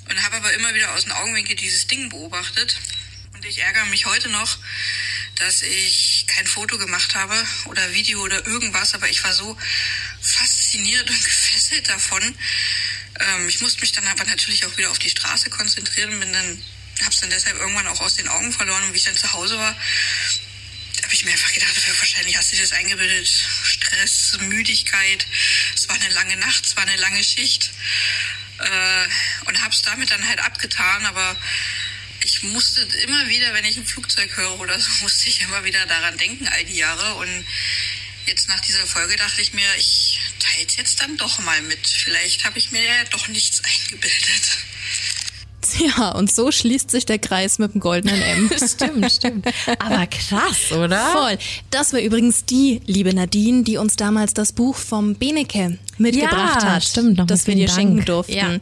[0.09, 2.79] und habe aber immer wieder aus dem Augenwinkel dieses Ding beobachtet.
[3.35, 4.59] Und ich ärgere mich heute noch,
[5.37, 7.35] dass ich kein Foto gemacht habe
[7.67, 9.59] oder Video oder irgendwas, aber ich war so
[10.21, 12.23] fasziniert und gefesselt davon.
[13.21, 16.63] Ähm, ich musste mich dann aber natürlich auch wieder auf die Straße konzentrieren, bin dann,
[17.05, 19.59] hab's dann deshalb irgendwann auch aus den Augen verloren und wie ich dann zu Hause
[19.59, 19.77] war,
[21.07, 23.29] habe ich mir einfach gedacht, wahrscheinlich hast du dir das eingebildet.
[23.63, 25.25] Stress, Müdigkeit,
[25.73, 27.71] es war eine lange Nacht, es war eine lange Schicht.
[28.59, 29.09] Äh,
[29.45, 31.37] und hab's damit dann halt abgetan, aber
[32.25, 35.87] ich musste immer wieder, wenn ich ein Flugzeug höre oder so, musste ich immer wieder
[35.87, 37.15] daran denken, all die Jahre.
[37.15, 37.47] Und
[38.27, 41.87] jetzt nach dieser Folge dachte ich mir, ich teile es jetzt dann doch mal mit.
[41.87, 44.59] Vielleicht habe ich mir ja doch nichts eingebildet.
[45.99, 48.51] Ja, und so schließt sich der Kreis mit dem goldenen M.
[48.69, 49.47] stimmt, stimmt.
[49.79, 50.99] Aber krass, oder?
[51.13, 51.39] Voll.
[51.71, 56.75] Das war übrigens die liebe Nadine, die uns damals das Buch vom Benecke mitgebracht ja,
[56.75, 57.79] hat, stimmt, das wir dir Dank.
[57.79, 58.35] schenken durften.
[58.35, 58.59] Ja.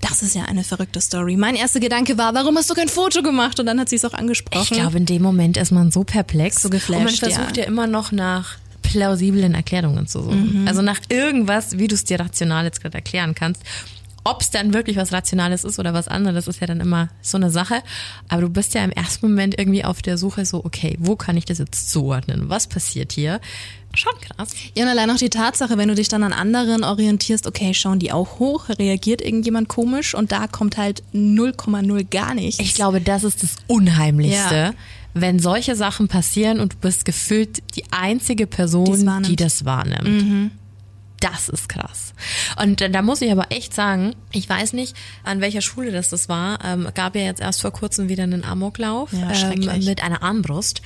[0.00, 1.36] Das ist ja eine verrückte Story.
[1.36, 3.60] Mein erster Gedanke war, warum hast du kein Foto gemacht?
[3.60, 4.66] Und dann hat sie es auch angesprochen.
[4.68, 6.60] Ich glaube, in dem Moment ist man so perplex.
[6.60, 10.62] So geflasht, Und man versucht ja, ja immer noch nach plausiblen Erklärungen zu suchen.
[10.62, 10.68] Mhm.
[10.68, 13.62] Also nach irgendwas, wie du es dir rational jetzt gerade erklären kannst.
[14.24, 17.36] Ob es dann wirklich was Rationales ist oder was anderes, ist ja dann immer so
[17.36, 17.82] eine Sache.
[18.28, 21.36] Aber du bist ja im ersten Moment irgendwie auf der Suche so, okay, wo kann
[21.36, 22.48] ich das jetzt zuordnen?
[22.48, 23.40] Was passiert hier?
[23.94, 24.50] Schon krass.
[24.76, 27.98] Ja, und allein auch die Tatsache, wenn du dich dann an anderen orientierst, okay, schauen
[27.98, 32.60] die auch hoch, reagiert irgendjemand komisch und da kommt halt 0,0 gar nichts.
[32.60, 34.54] Ich glaube, das ist das Unheimlichste.
[34.54, 34.72] Ja.
[35.14, 40.04] Wenn solche Sachen passieren und du bist gefühlt die einzige Person, die das wahrnimmt.
[40.04, 40.50] Mhm
[41.22, 42.12] das ist krass.
[42.62, 46.28] Und da muss ich aber echt sagen, ich weiß nicht, an welcher Schule das das
[46.28, 46.58] war.
[46.64, 50.82] Ähm, gab ja jetzt erst vor kurzem wieder einen Amoklauf ja, ähm, mit einer Armbrust.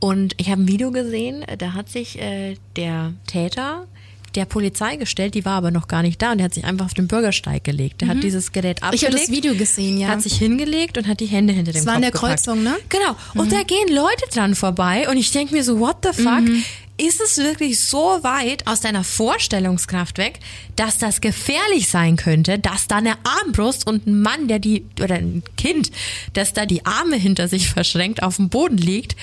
[0.00, 3.86] Und ich habe ein Video gesehen, da hat sich äh, der Täter
[4.34, 6.86] der Polizei gestellt, die war aber noch gar nicht da und der hat sich einfach
[6.86, 8.00] auf den Bürgersteig gelegt.
[8.00, 8.88] Der hat dieses Gerät Mhm.
[8.94, 9.12] Ich abgelegt.
[9.12, 10.08] habe das Video gesehen, ja.
[10.08, 12.32] Hat sich hingelegt und hat die Hände hinter dem Das Kopf war in der gepackt.
[12.44, 12.74] Kreuzung, ne?
[12.88, 13.14] Genau.
[13.34, 16.40] Und da gehen Leute dran vorbei und ich denke mir so, what the fuck?
[16.40, 16.64] Mhm.
[16.98, 20.40] Ist es wirklich so weit aus deiner Vorstellungskraft weg,
[20.76, 25.16] dass das gefährlich sein könnte, dass da eine Armbrust und ein Mann, der die, oder
[25.16, 25.90] ein Kind,
[26.34, 29.16] das da die Arme hinter sich verschränkt auf dem Boden liegt,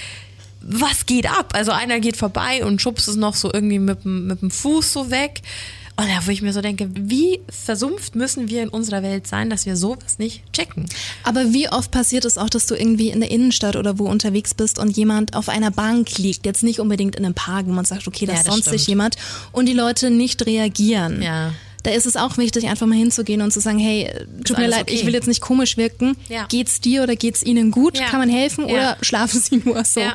[0.62, 1.54] was geht ab?
[1.54, 5.12] Also einer geht vorbei und schubst es noch so irgendwie mit, mit dem Fuß so
[5.12, 5.42] weg.
[6.00, 9.50] Und da, wo ich mir so denke, wie versumpft müssen wir in unserer Welt sein,
[9.50, 10.86] dass wir sowas nicht checken?
[11.24, 14.54] Aber wie oft passiert es auch, dass du irgendwie in der Innenstadt oder wo unterwegs
[14.54, 17.86] bist und jemand auf einer Bank liegt, jetzt nicht unbedingt in einem Park, wo man
[17.86, 18.88] sagt, okay, da Ja, ist sonst sich stimmt.
[18.88, 19.16] jemand
[19.52, 21.22] und die Leute nicht reagieren.
[21.22, 21.52] Ja.
[21.84, 24.12] Da ist es auch wichtig, einfach mal hinzugehen und zu sagen, hey,
[24.44, 24.96] tut mir leid, okay?
[24.96, 26.18] ich will jetzt nicht komisch wirken.
[26.28, 26.46] Ja.
[26.50, 27.98] Geht's dir oder geht's Ihnen gut?
[27.98, 28.08] Ja.
[28.08, 28.74] Kann man helfen Ja.
[28.74, 30.02] oder schlafen Sie nur so?
[30.02, 30.14] Ja.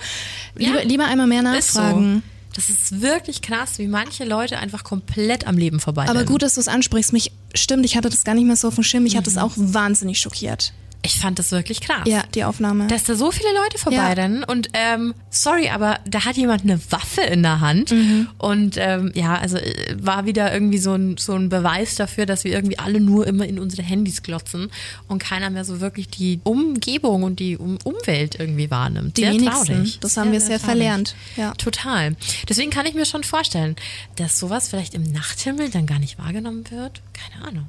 [0.57, 2.23] Lieber, lieber einmal mehr nachfragen.
[2.55, 6.55] Das ist wirklich krass, wie manche Leute einfach komplett am Leben vorbei Aber gut, dass
[6.55, 7.13] du es ansprichst.
[7.13, 9.03] Mich stimmt, ich hatte das gar nicht mehr so auf dem Schirm.
[9.03, 9.35] Mich hat Mhm.
[9.35, 10.73] das auch wahnsinnig schockiert.
[11.05, 12.03] Ich fand das wirklich krass.
[12.07, 12.87] Ja, die Aufnahme.
[12.87, 17.21] Dass da so viele Leute vorbeirennen und ähm, sorry, aber da hat jemand eine Waffe
[17.21, 18.29] in der Hand Mhm.
[18.39, 22.45] und ähm, ja, also äh, war wieder irgendwie so ein, so ein Beweis dafür, dass
[22.45, 24.71] wir irgendwie alle nur immer in unsere Handys glotzen
[25.07, 29.17] und keiner mehr so wirklich die Umgebung und die um Umwelt irgendwie wahrnimmt.
[29.19, 29.67] Die sehr wenigsten.
[29.67, 29.99] traurig.
[30.01, 30.65] Das haben wir sehr traurig.
[30.65, 31.15] verlernt.
[31.37, 31.53] Ja.
[31.55, 32.17] Total.
[32.49, 33.77] Deswegen kann ich mir schon vorstellen,
[34.17, 37.03] dass sowas vielleicht im Nachthimmel dann gar nicht wahrgenommen wird.
[37.13, 37.67] Keine Ahnung.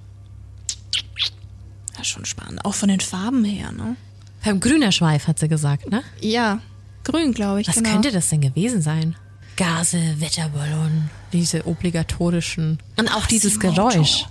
[1.98, 2.64] Ja, schon spannend.
[2.66, 3.96] Auch von den Farben her, ne?
[4.44, 6.04] Beim grüner Schweif hat sie gesagt, ne?
[6.22, 6.60] Ja,
[7.04, 7.68] grün, glaube ich.
[7.68, 7.92] Was genau.
[7.92, 9.16] könnte das denn gewesen sein?
[9.56, 12.78] Gase, Wetterballon, diese obligatorischen.
[12.98, 13.90] Und auch dieses Quasimodo.
[13.90, 14.26] Geräusch.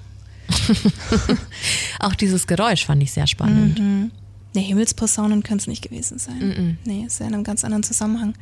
[2.00, 3.78] auch dieses Geräusch fand ich sehr spannend.
[4.54, 6.78] Ne, Himmelsposaunen können es nicht gewesen sein.
[6.84, 8.34] Nee, ist ja in einem ganz anderen Zusammenhang.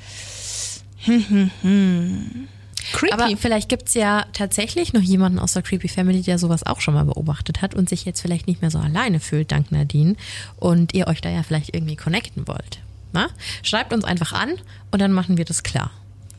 [2.93, 3.13] Creepy.
[3.13, 6.95] Aber vielleicht gibt's ja tatsächlich noch jemanden aus der Creepy Family, der sowas auch schon
[6.95, 10.17] mal beobachtet hat und sich jetzt vielleicht nicht mehr so alleine fühlt, dank Nadine.
[10.57, 12.79] Und ihr euch da ja vielleicht irgendwie connecten wollt.
[13.13, 13.29] Na?
[13.63, 14.55] Schreibt uns einfach an
[14.91, 15.91] und dann machen wir das klar.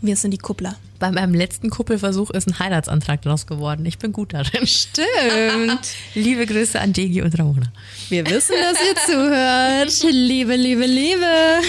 [0.02, 0.76] wir sind die Kuppler.
[1.00, 3.86] Bei meinem letzten Kuppelversuch ist ein Heiratsantrag draus geworden.
[3.86, 4.68] Ich bin gut darin.
[4.68, 5.88] Stimmt.
[6.16, 7.72] Liebe Grüße an Degi und Ramona.
[8.10, 10.14] Wir wissen, dass ihr zuhört.
[10.14, 11.62] Liebe, liebe, Liebe.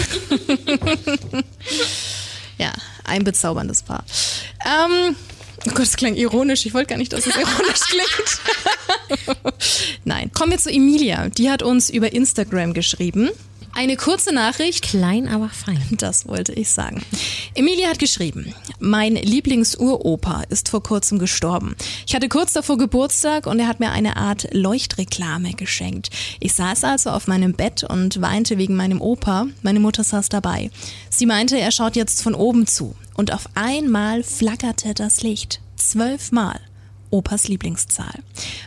[2.59, 2.73] ja,
[3.05, 4.05] ein bezauberndes Paar.
[4.65, 5.17] Ähm,
[5.67, 6.67] oh Gott, das klang ironisch.
[6.67, 9.55] Ich wollte gar nicht, dass es ironisch klingt.
[10.05, 10.31] Nein.
[10.33, 11.29] Kommen wir zu Emilia.
[11.29, 13.31] Die hat uns über Instagram geschrieben.
[13.77, 14.83] Eine kurze Nachricht.
[14.83, 15.83] Klein, aber fein.
[15.99, 17.03] Das wollte ich sagen.
[17.55, 21.75] Emilia hat geschrieben, mein Lieblingsuropa ist vor kurzem gestorben.
[22.07, 26.11] Ich hatte kurz davor Geburtstag und er hat mir eine Art Leuchtreklame geschenkt.
[26.41, 29.47] Ich saß also auf meinem Bett und weinte wegen meinem Opa.
[29.63, 30.71] Meine Mutter saß dabei.
[31.11, 32.95] Sie meinte, er schaut jetzt von oben zu.
[33.15, 35.61] Und auf einmal flackerte das Licht.
[35.77, 36.61] Zwölfmal.
[37.15, 38.19] Opas Lieblingszahl.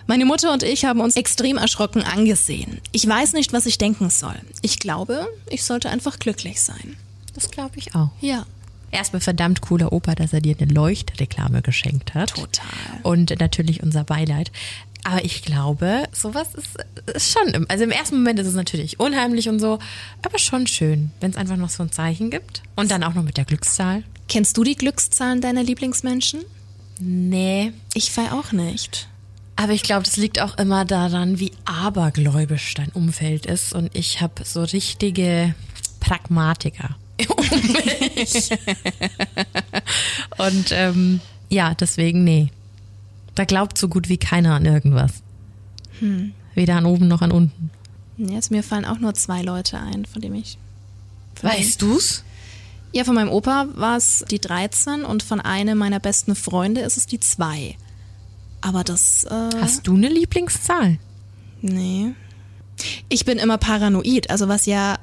[0.08, 2.80] Meine Mutter und ich haben uns extrem erschrocken angesehen.
[2.94, 4.40] Ich weiß nicht, was ich denken soll.
[4.62, 6.96] Ich glaube, ich sollte einfach glücklich sein.
[7.36, 8.10] Das glaube ich auch.
[8.22, 8.46] Ja.
[8.90, 12.36] Erstmal verdammt cooler Opa, dass er dir eine Leuchtreklame geschenkt hat.
[12.36, 12.66] Total.
[13.04, 14.50] Und natürlich unser Beileid.
[15.04, 16.78] Aber ich glaube, sowas ist,
[17.14, 19.80] ist schon, im, also im ersten Moment ist es natürlich unheimlich und so,
[20.22, 22.64] aber schon schön, wenn es einfach noch so ein Zeichen gibt.
[22.78, 24.04] Und dann auch noch mit der Glückszahl.
[24.30, 26.46] Kennst du die Glückszahlen deiner Lieblingsmenschen?
[27.00, 27.74] Nee.
[27.94, 29.08] Ich weiß auch nicht.
[29.56, 33.74] Aber ich glaube, das liegt auch immer daran, wie abergläubisch dein Umfeld ist.
[33.74, 35.56] Und ich habe so richtige
[36.00, 36.96] Pragmatiker
[37.36, 37.46] um
[38.16, 38.50] mich.
[40.38, 42.50] Und ähm, ja, deswegen nee.
[43.36, 45.12] Da glaubt so gut wie keiner an irgendwas.
[46.54, 47.72] Weder an oben noch an unten.
[48.18, 50.58] Jetzt mir fallen auch nur zwei Leute ein, von dem ich.
[51.42, 52.24] Weißt du's?
[52.94, 56.98] Ja, von meinem Opa war es die 13 und von einem meiner besten Freunde ist
[56.98, 57.76] es die 2.
[58.62, 60.98] Aber das, äh, Hast du eine Lieblingszahl?
[61.62, 62.14] nee.
[63.10, 64.98] Ich bin immer paranoid, also was ja,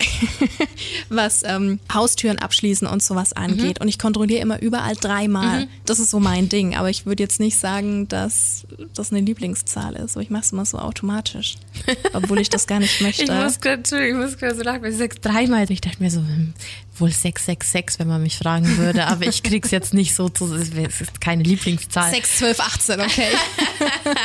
[1.08, 3.80] was ähm, Haustüren abschließen und sowas angeht.
[3.80, 5.68] Und ich kontrolliere immer überall dreimal.
[5.84, 6.74] Das ist so mein Ding.
[6.76, 10.16] Aber ich würde jetzt nicht sagen, dass das eine Lieblingszahl ist.
[10.16, 11.56] Aber ich mache es immer so automatisch.
[12.12, 13.24] Obwohl ich das gar nicht möchte.
[13.24, 15.70] Ich muss gerade, ich muss gerade so lachen, weil sagt dreimal.
[15.70, 16.54] Ich dachte mir so, hm,
[16.98, 19.06] wohl 666, wenn man mich fragen würde.
[19.06, 22.10] Aber ich krieg's jetzt nicht so zu, es ist keine Lieblingszahl.
[22.10, 23.28] 6, 12, 18, okay.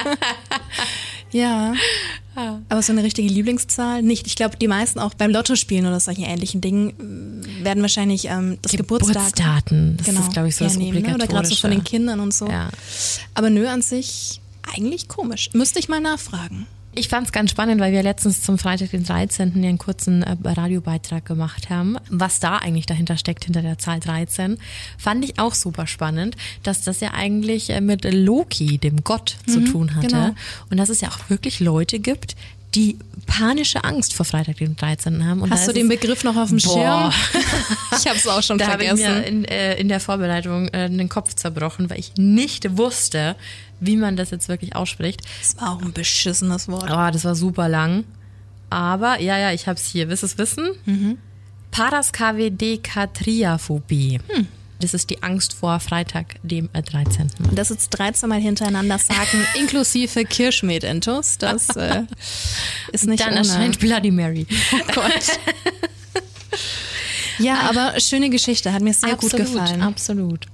[1.31, 1.73] ja.
[2.69, 4.27] Aber so eine richtige Lieblingszahl nicht.
[4.27, 8.25] Ich glaube, die meisten auch beim Lotto spielen oder solchen ähnlichen Dingen äh, werden wahrscheinlich
[8.25, 9.97] ähm, das Geburtstag Geburtsdaten.
[9.97, 11.15] Das genau, ist, glaube ich, so das hernehmen, ne?
[11.15, 11.83] Oder gerade so von den.
[11.83, 12.47] Kindern und so.
[12.47, 12.69] Ja.
[13.33, 14.41] Aber nö, an sich
[14.75, 15.49] eigentlich komisch.
[15.53, 16.67] Müsste ich mal nachfragen.
[16.97, 19.53] Ich fand es ganz spannend, weil wir letztens zum Freitag den 13.
[19.53, 21.97] einen kurzen äh, Radiobeitrag gemacht haben.
[22.09, 24.57] Was da eigentlich dahinter steckt, hinter der Zahl 13,
[24.97, 29.63] fand ich auch super spannend, dass das ja eigentlich äh, mit Loki, dem Gott, zu
[29.63, 30.07] tun hatte.
[30.07, 30.35] genau.
[30.71, 32.35] Und dass es ja auch wirklich Leute gibt,
[32.75, 35.25] die panische Angst vor Freitag den 13.
[35.25, 35.41] haben.
[35.41, 37.11] Und Hast du den Begriff noch auf dem Boah.
[37.11, 37.43] Schirm?
[37.99, 39.23] Ich habe es auch schon Da habe ich mir vergessen.
[39.23, 43.35] in, äh, in der Vorbereitung äh, den Kopf zerbrochen, weil ich nicht wusste,
[43.79, 45.21] wie man das jetzt wirklich ausspricht.
[45.41, 46.89] Das war auch ein beschissenes Wort.
[46.91, 48.03] Oh, das war super lang.
[48.69, 50.09] Aber, ja, ja, ich hab's hier.
[50.09, 50.71] Willst du es wissen?
[50.85, 51.17] Mhm.
[51.71, 54.19] Paraskavedekatriaphobie.
[54.27, 54.47] Hm.
[54.79, 57.31] Das ist die Angst vor Freitag, dem äh, 13.
[57.49, 62.03] Und das jetzt 13 Mal hintereinander sagen, inklusive Kirschmedentus, das äh,
[62.91, 63.37] ist nicht Dann ohne.
[63.39, 64.45] erscheint Bloody Mary.
[64.73, 65.13] Oh Gott.
[67.39, 69.83] Ja, aber schöne Geschichte, hat mir sehr gut gefallen.
[69.83, 70.47] Absolut.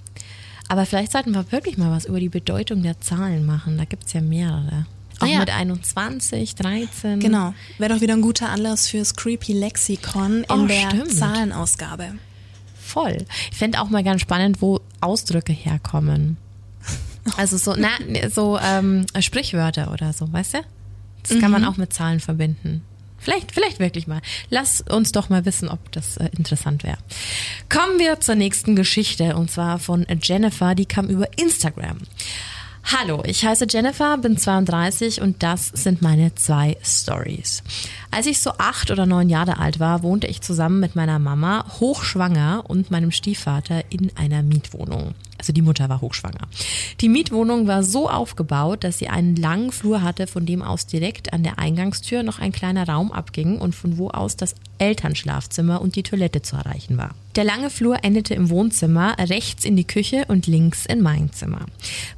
[0.70, 3.78] Aber vielleicht sollten wir wirklich mal was über die Bedeutung der Zahlen machen.
[3.78, 4.86] Da gibt's ja mehrere.
[5.20, 5.40] Auch ja.
[5.40, 7.20] mit 21, 13.
[7.20, 7.54] Genau.
[7.78, 11.14] Wäre doch wieder ein guter Anlass fürs Creepy Lexikon in Oh, der stimmt.
[11.14, 12.14] Zahlenausgabe.
[12.82, 13.18] Voll.
[13.52, 16.38] Ich fände auch mal ganz spannend, wo Ausdrücke herkommen.
[17.38, 17.88] Also so, na,
[18.30, 20.58] so ähm, Sprichwörter oder so, weißt du?
[21.22, 21.62] Das kann Mhm.
[21.62, 22.84] man auch mit Zahlen verbinden.
[23.24, 24.22] Vielleicht, vielleicht wirklich mal.
[24.50, 26.98] Lass uns doch mal wissen, ob das äh, interessant wäre.
[27.70, 32.00] Kommen wir zur nächsten Geschichte und zwar von Jennifer, die kam über Instagram.
[32.86, 37.64] Hallo, ich heiße Jennifer, bin 32 und das sind meine zwei Stories.
[38.12, 41.66] Als ich so acht oder neun Jahre alt war, wohnte ich zusammen mit meiner Mama,
[41.80, 45.16] hochschwanger und meinem Stiefvater in einer Mietwohnung.
[45.44, 46.48] Also die Mutter war hochschwanger.
[47.02, 51.34] Die Mietwohnung war so aufgebaut, dass sie einen langen Flur hatte, von dem aus direkt
[51.34, 55.98] an der Eingangstür noch ein kleiner Raum abging und von wo aus das Elternschlafzimmer und
[55.98, 57.14] die Toilette zu erreichen war.
[57.36, 61.66] Der lange Flur endete im Wohnzimmer, rechts in die Küche und links in mein Zimmer.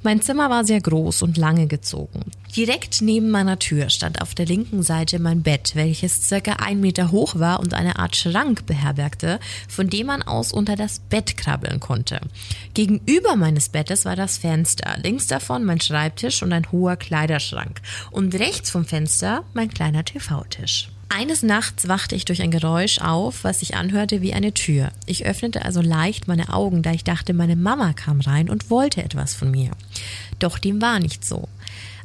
[0.04, 2.32] Mein Zimmer war sehr groß und lange gezogen.
[2.56, 7.12] Direkt neben meiner Tür stand auf der linken Seite mein Bett, welches circa ein Meter
[7.12, 11.80] hoch war und eine Art Schrank beherbergte, von dem man aus unter das Bett krabbeln
[11.80, 12.19] konnte.
[12.73, 18.36] Gegenüber meines Bettes war das Fenster, links davon mein Schreibtisch und ein hoher Kleiderschrank und
[18.36, 20.89] rechts vom Fenster mein kleiner TV-Tisch.
[21.10, 24.91] Eines Nachts wachte ich durch ein Geräusch auf, was sich anhörte wie eine Tür.
[25.06, 29.04] Ich öffnete also leicht meine Augen, da ich dachte, meine Mama kam rein und wollte
[29.04, 29.72] etwas von mir.
[30.39, 31.48] Doch dem war nicht so.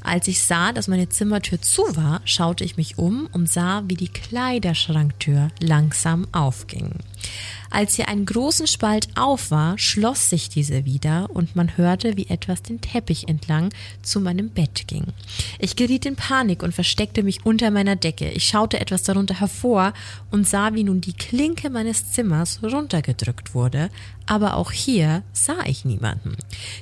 [0.03, 3.97] Als ich sah, dass meine Zimmertür zu war, schaute ich mich um und sah, wie
[3.97, 6.93] die Kleiderschranktür langsam aufging.
[7.71, 12.27] Als hier einen großen Spalt auf war, schloss sich diese wieder und man hörte, wie
[12.27, 13.71] etwas den Teppich entlang
[14.03, 15.05] zu meinem Bett ging.
[15.61, 18.29] Ich geriet in Panik und versteckte mich unter meiner Decke.
[18.31, 19.93] Ich schaute etwas darunter hervor
[20.33, 23.89] und sah, wie nun die Klinke meines Zimmers runtergedrückt wurde,
[24.27, 26.37] aber auch hier sah ich niemanden.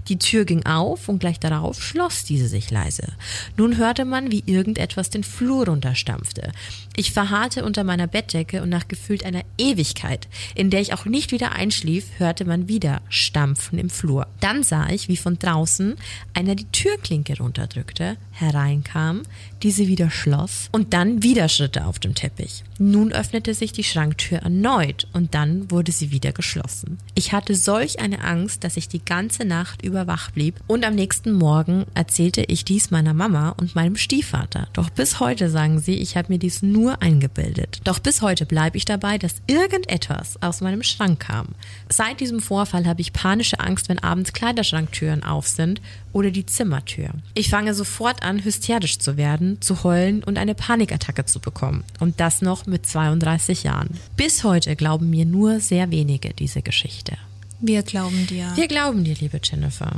[0.08, 3.12] Die Tür ging auf und gleich darauf schloss diese sich leise.
[3.58, 6.52] Nun hörte man, wie irgendetwas den Flur runterstampfte.
[6.98, 11.30] Ich verharrte unter meiner Bettdecke und nach gefühlt einer Ewigkeit, in der ich auch nicht
[11.30, 14.26] wieder einschlief, hörte man wieder Stampfen im Flur.
[14.40, 15.94] Dann sah ich, wie von draußen
[16.34, 19.22] einer die Türklinke runterdrückte, hereinkam,
[19.62, 22.64] diese wieder schloss und dann wieder Schritte auf dem Teppich.
[22.78, 26.98] Nun öffnete sich die Schranktür erneut und dann wurde sie wieder geschlossen.
[27.14, 30.94] Ich hatte solch eine Angst, dass ich die ganze Nacht über wach blieb und am
[30.94, 34.68] nächsten Morgen erzählte ich dies meiner Mama und meinem Stiefvater.
[34.72, 37.80] Doch bis heute sagen sie, ich habe mir dies nur eingebildet.
[37.84, 41.48] Doch bis heute bleibe ich dabei, dass irgendetwas aus meinem Schrank kam.
[41.88, 45.80] Seit diesem Vorfall habe ich panische Angst, wenn abends Kleiderschranktüren auf sind
[46.12, 47.10] oder die Zimmertür.
[47.34, 51.84] Ich fange sofort an, hysterisch zu werden, zu heulen und eine Panikattacke zu bekommen.
[52.00, 53.90] Und das noch mit 32 Jahren.
[54.16, 57.16] Bis heute glauben mir nur sehr wenige diese Geschichte.
[57.60, 58.52] Wir glauben dir.
[58.54, 59.92] Wir glauben dir, liebe Jennifer.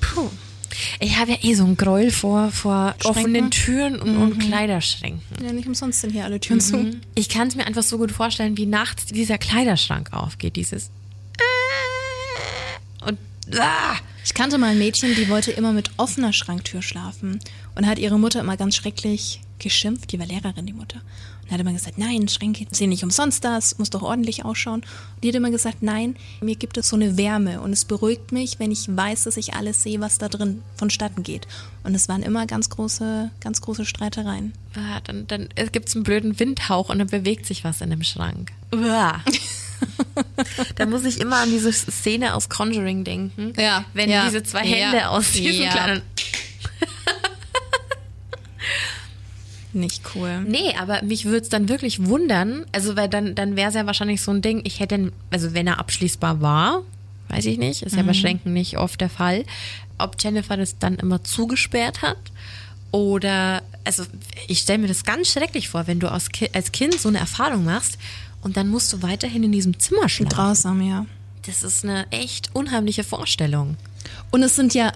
[0.00, 0.30] Puh.
[0.98, 3.08] Ich habe ja eh so ein Gräuel vor, vor Schränken?
[3.08, 5.22] offenen Türen und, und Kleiderschränken.
[5.44, 6.90] Ja, nicht umsonst sind hier alle Türen zu.
[7.14, 10.56] Ich kann es mir einfach so gut vorstellen, wie nachts dieser Kleiderschrank aufgeht.
[10.56, 10.90] Dieses
[13.06, 13.18] und
[13.58, 17.40] ah, Ich kannte mal ein Mädchen, die wollte immer mit offener Schranktür schlafen
[17.74, 20.12] und hat ihre Mutter immer ganz schrecklich geschimpft.
[20.12, 21.02] Die war Lehrerin, die Mutter.
[21.42, 24.80] Und hat immer gesagt, nein, Schränke sind nicht umsonst das, muss doch ordentlich ausschauen.
[24.80, 28.32] Und die hat immer gesagt, nein, mir gibt es so eine Wärme und es beruhigt
[28.32, 31.46] mich, wenn ich weiß, dass ich alles sehe, was da drin vonstatten geht.
[31.82, 34.54] Und es waren immer ganz große, ganz große Streitereien.
[34.74, 38.02] ah, dann, dann gibt es einen blöden Windhauch und dann bewegt sich was in dem
[38.02, 38.52] Schrank.
[38.74, 39.20] Uah.
[40.76, 43.52] da muss ich immer an diese Szene aus Conjuring denken.
[43.56, 45.70] Ja, Wenn ja, diese zwei ja, Hände aus diesem ja.
[45.70, 46.02] kleinen
[49.72, 50.44] Nicht cool.
[50.46, 53.86] Nee, aber mich würde es dann wirklich wundern, also weil dann, dann wäre es ja
[53.86, 56.82] wahrscheinlich so ein Ding, ich hätte, also wenn er abschließbar war,
[57.28, 59.44] weiß ich nicht, ist ja bei Schränken nicht oft der Fall,
[59.98, 62.18] ob Jennifer das dann immer zugesperrt hat
[62.92, 64.04] oder also
[64.46, 67.98] ich stelle mir das ganz schrecklich vor, wenn du als Kind so eine Erfahrung machst
[68.44, 70.36] und dann musst du weiterhin in diesem Zimmer schlafen.
[70.36, 71.06] Grausam, ja.
[71.46, 73.76] Das ist eine echt unheimliche Vorstellung.
[74.30, 74.92] Und es sind ja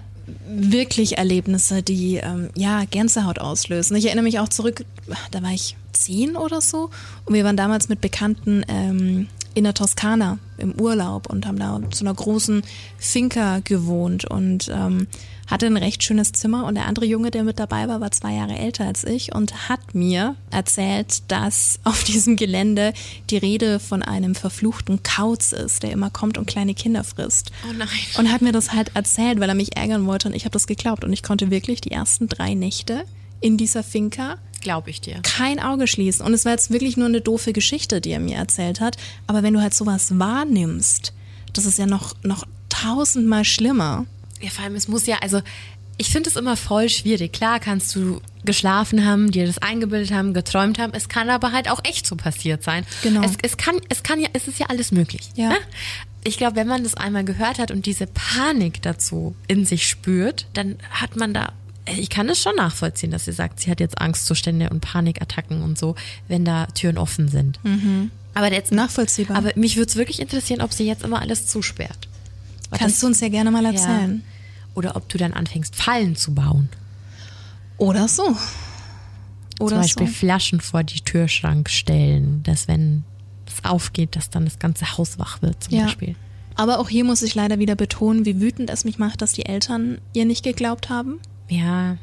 [0.47, 3.95] wirklich Erlebnisse, die ähm, ja Gänsehaut auslösen.
[3.97, 4.85] Ich erinnere mich auch zurück,
[5.31, 6.91] da war ich zehn oder so
[7.25, 9.27] und wir waren damals mit Bekannten ähm,
[9.59, 12.63] in der Toskana im Urlaub und haben da zu einer großen
[12.97, 15.07] Finca gewohnt und ähm,
[15.47, 18.35] hatte ein recht schönes Zimmer und der andere Junge, der mit dabei war, war zwei
[18.35, 22.93] Jahre älter als ich und hat mir erzählt, dass auf diesem Gelände
[23.29, 27.51] die Rede von einem verfluchten Kauz ist, der immer kommt und kleine Kinder frisst.
[27.69, 27.89] Oh nein.
[28.17, 30.67] Und hat mir das halt erzählt, weil er mich ärgern wollte und ich habe das
[30.67, 33.03] geglaubt und ich konnte wirklich die ersten drei Nächte
[33.41, 35.21] in dieser Finca Glaube ich dir.
[35.23, 36.25] kein Auge schließen.
[36.25, 38.97] Und es war jetzt wirklich nur eine doofe Geschichte, die er mir erzählt hat.
[39.27, 41.13] Aber wenn du halt sowas wahrnimmst,
[41.53, 44.05] das ist ja noch, noch tausendmal schlimmer.
[44.41, 45.41] Ja, vor allem, es muss ja, also
[45.97, 47.33] ich finde es immer voll schwierig.
[47.33, 50.93] Klar kannst du geschlafen haben, dir das eingebildet haben, geträumt haben.
[50.93, 52.85] Es kann aber halt auch echt so passiert sein.
[53.03, 53.21] Genau.
[53.21, 55.29] Es, es kann, es kann ja, es ist ja alles möglich.
[55.35, 55.49] Ja.
[55.49, 55.57] Ne?
[56.23, 60.47] Ich glaube, wenn man das einmal gehört hat und diese Panik dazu in sich spürt,
[60.53, 61.51] dann hat man da,
[61.85, 65.77] ich kann es schon nachvollziehen, dass sie sagt, sie hat jetzt Angstzustände und Panikattacken und
[65.79, 65.95] so,
[66.27, 67.59] wenn da Türen offen sind.
[68.35, 69.37] Aber jetzt, Nachvollziehbar.
[69.37, 72.07] aber mich würde es wirklich interessieren, ob sie jetzt immer alles zusperrt.
[72.69, 74.23] Weil Kannst das- du uns ja gerne mal erzählen.
[74.75, 76.69] Oder ob du dann anfängst, Fallen zu bauen.
[77.77, 78.35] Oder so.
[79.59, 80.13] Oder Zum Beispiel so.
[80.13, 83.03] Flaschen vor die Türschrank stellen, dass wenn
[83.47, 85.83] es aufgeht, dass dann das ganze Haus wach wird zum Ja.
[85.85, 86.15] Beispiel.
[86.55, 89.45] Aber auch hier muss ich leider wieder betonen, wie wütend es mich macht, dass die
[89.45, 91.19] Eltern ihr nicht geglaubt haben.
[91.49, 91.97] Ja.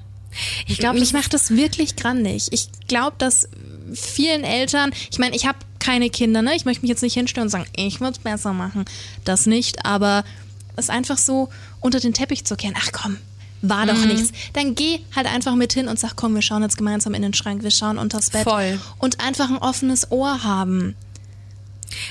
[0.66, 2.48] Ich glaube, mich macht das wirklich grandig.
[2.50, 3.48] Ich glaube, dass
[3.94, 6.54] vielen Eltern, ich meine, ich habe keine Kinder, ne?
[6.56, 8.84] Ich möchte mich jetzt nicht hinstellen und sagen, ich würde es besser machen.
[9.24, 10.24] Das nicht, aber
[10.76, 11.48] es einfach so
[11.80, 12.74] unter den Teppich zu kehren.
[12.76, 13.16] Ach komm,
[13.62, 14.32] war doch nichts.
[14.52, 17.34] Dann geh halt einfach mit hin und sag, komm, wir schauen jetzt gemeinsam in den
[17.34, 18.44] Schrank, wir schauen unters Bett.
[18.44, 18.78] Voll.
[18.98, 20.94] Und einfach ein offenes Ohr haben.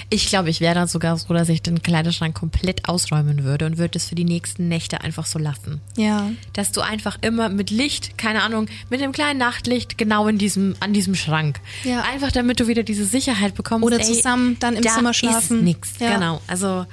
[0.09, 3.77] Ich, glaube, ich wäre dann sogar so, dass ich den Kleiderschrank komplett ausräumen würde und
[3.77, 5.81] würde es für die nächsten Nächte einfach so lassen.
[5.97, 6.31] Ja.
[6.53, 10.75] Dass du einfach immer mit Licht, keine Ahnung, mit einem kleinen Nachtlicht genau in diesem,
[10.79, 11.59] an diesem Schrank.
[11.83, 12.01] Ja.
[12.03, 13.85] Einfach damit du wieder diese Sicherheit bekommst.
[13.85, 15.59] Oder ey, zusammen dann im da Zimmer schlafen.
[15.59, 16.13] Ist nix, Ja.
[16.15, 16.41] genau.
[16.47, 16.85] Also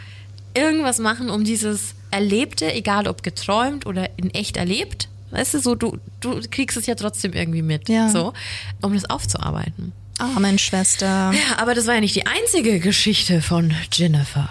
[0.55, 5.75] irgendwas machen, um dieses Erlebte, egal ob geträumt oder in echt erlebt, weißt du, so
[5.75, 8.09] du, du kriegst es ja trotzdem irgendwie mit, Ja.
[8.11, 8.33] so,
[8.83, 9.93] um das aufzuarbeiten.
[10.19, 11.33] Amen, Schwester.
[11.33, 14.49] Ja, aber das war ja nicht die einzige Geschichte von Jennifer.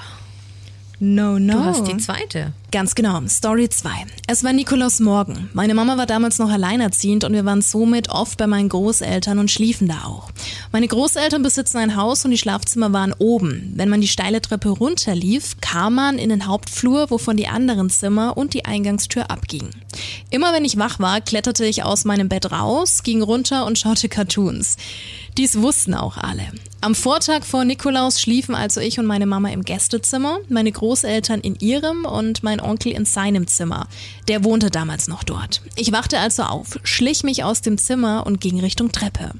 [1.03, 1.53] No, no.
[1.53, 2.53] Du hast die zweite.
[2.71, 3.89] Ganz genau, Story 2.
[4.27, 5.49] Es war Nikolaus Morgen.
[5.51, 9.49] Meine Mama war damals noch alleinerziehend und wir waren somit oft bei meinen Großeltern und
[9.49, 10.29] schliefen da auch.
[10.71, 13.73] Meine Großeltern besitzen ein Haus und die Schlafzimmer waren oben.
[13.75, 18.37] Wenn man die steile Treppe runterlief, kam man in den Hauptflur, wovon die anderen Zimmer
[18.37, 19.71] und die Eingangstür abgingen.
[20.29, 24.07] Immer wenn ich wach war, kletterte ich aus meinem Bett raus, ging runter und schaute
[24.07, 24.77] Cartoons.
[25.37, 26.43] Dies wussten auch alle.
[26.81, 31.55] Am Vortag vor Nikolaus schliefen also ich und meine Mama im Gästezimmer, meine Großeltern in
[31.59, 33.87] ihrem und mein Onkel in seinem Zimmer.
[34.27, 35.61] Der wohnte damals noch dort.
[35.75, 39.31] Ich wachte also auf, schlich mich aus dem Zimmer und ging Richtung Treppe.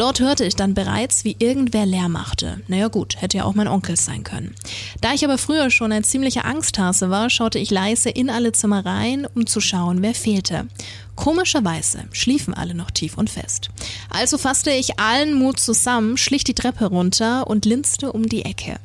[0.00, 2.62] Dort hörte ich dann bereits, wie irgendwer Lärm machte.
[2.68, 4.54] Naja gut, hätte ja auch mein Onkel sein können.
[5.02, 8.86] Da ich aber früher schon ein ziemlicher Angsthase war, schaute ich leise in alle Zimmer
[8.86, 10.68] rein, um zu schauen, wer fehlte.
[11.16, 13.68] Komischerweise schliefen alle noch tief und fest.
[14.08, 18.78] Also fasste ich allen Mut zusammen, schlich die Treppe runter und linste um die Ecke.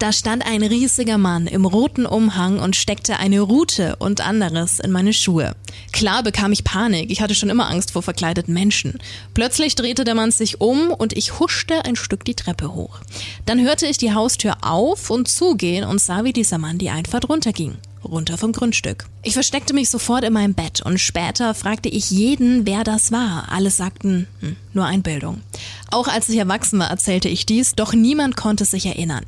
[0.00, 4.92] Da stand ein riesiger Mann im roten Umhang und steckte eine Rute und anderes in
[4.92, 5.54] meine Schuhe.
[5.92, 8.98] Klar bekam ich Panik, ich hatte schon immer Angst vor verkleideten Menschen.
[9.34, 13.00] Plötzlich drehte der Mann sich um und ich huschte ein Stück die Treppe hoch.
[13.44, 17.28] Dann hörte ich die Haustür auf und zugehen und sah, wie dieser Mann die Einfahrt
[17.28, 19.04] runterging runter vom Grundstück.
[19.22, 23.52] Ich versteckte mich sofort in meinem Bett und später fragte ich jeden, wer das war.
[23.52, 25.42] Alle sagten, hm, nur Einbildung.
[25.90, 29.26] Auch als ich erwachsen war, erzählte ich dies, doch niemand konnte sich erinnern.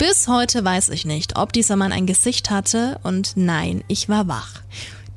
[0.00, 4.28] Bis heute weiß ich nicht, ob dieser Mann ein Gesicht hatte und nein, ich war
[4.28, 4.62] wach.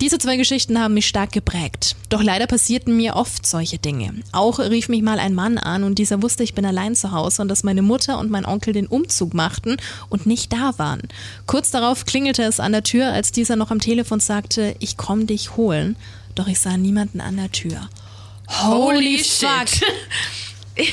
[0.01, 1.95] Diese zwei Geschichten haben mich stark geprägt.
[2.09, 4.13] Doch leider passierten mir oft solche Dinge.
[4.33, 7.43] Auch rief mich mal ein Mann an und dieser wusste, ich bin allein zu Hause
[7.43, 9.77] und dass meine Mutter und mein Onkel den Umzug machten
[10.09, 11.03] und nicht da waren.
[11.45, 15.27] Kurz darauf klingelte es an der Tür, als dieser noch am Telefon sagte, ich komm
[15.27, 15.95] dich holen.
[16.35, 17.87] Doch ich sah niemanden an der Tür.
[18.49, 19.87] Holy, fuck.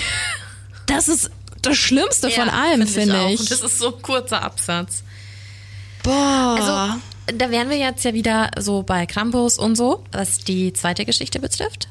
[0.86, 1.30] Das ist
[1.62, 3.30] das Schlimmste von allem, finde auch.
[3.30, 3.40] ich.
[3.40, 5.02] Und das ist so ein kurzer Absatz.
[6.02, 6.56] Boah.
[6.58, 11.04] Also, da wären wir jetzt ja wieder so bei Krampus und so, was die zweite
[11.04, 11.88] Geschichte betrifft.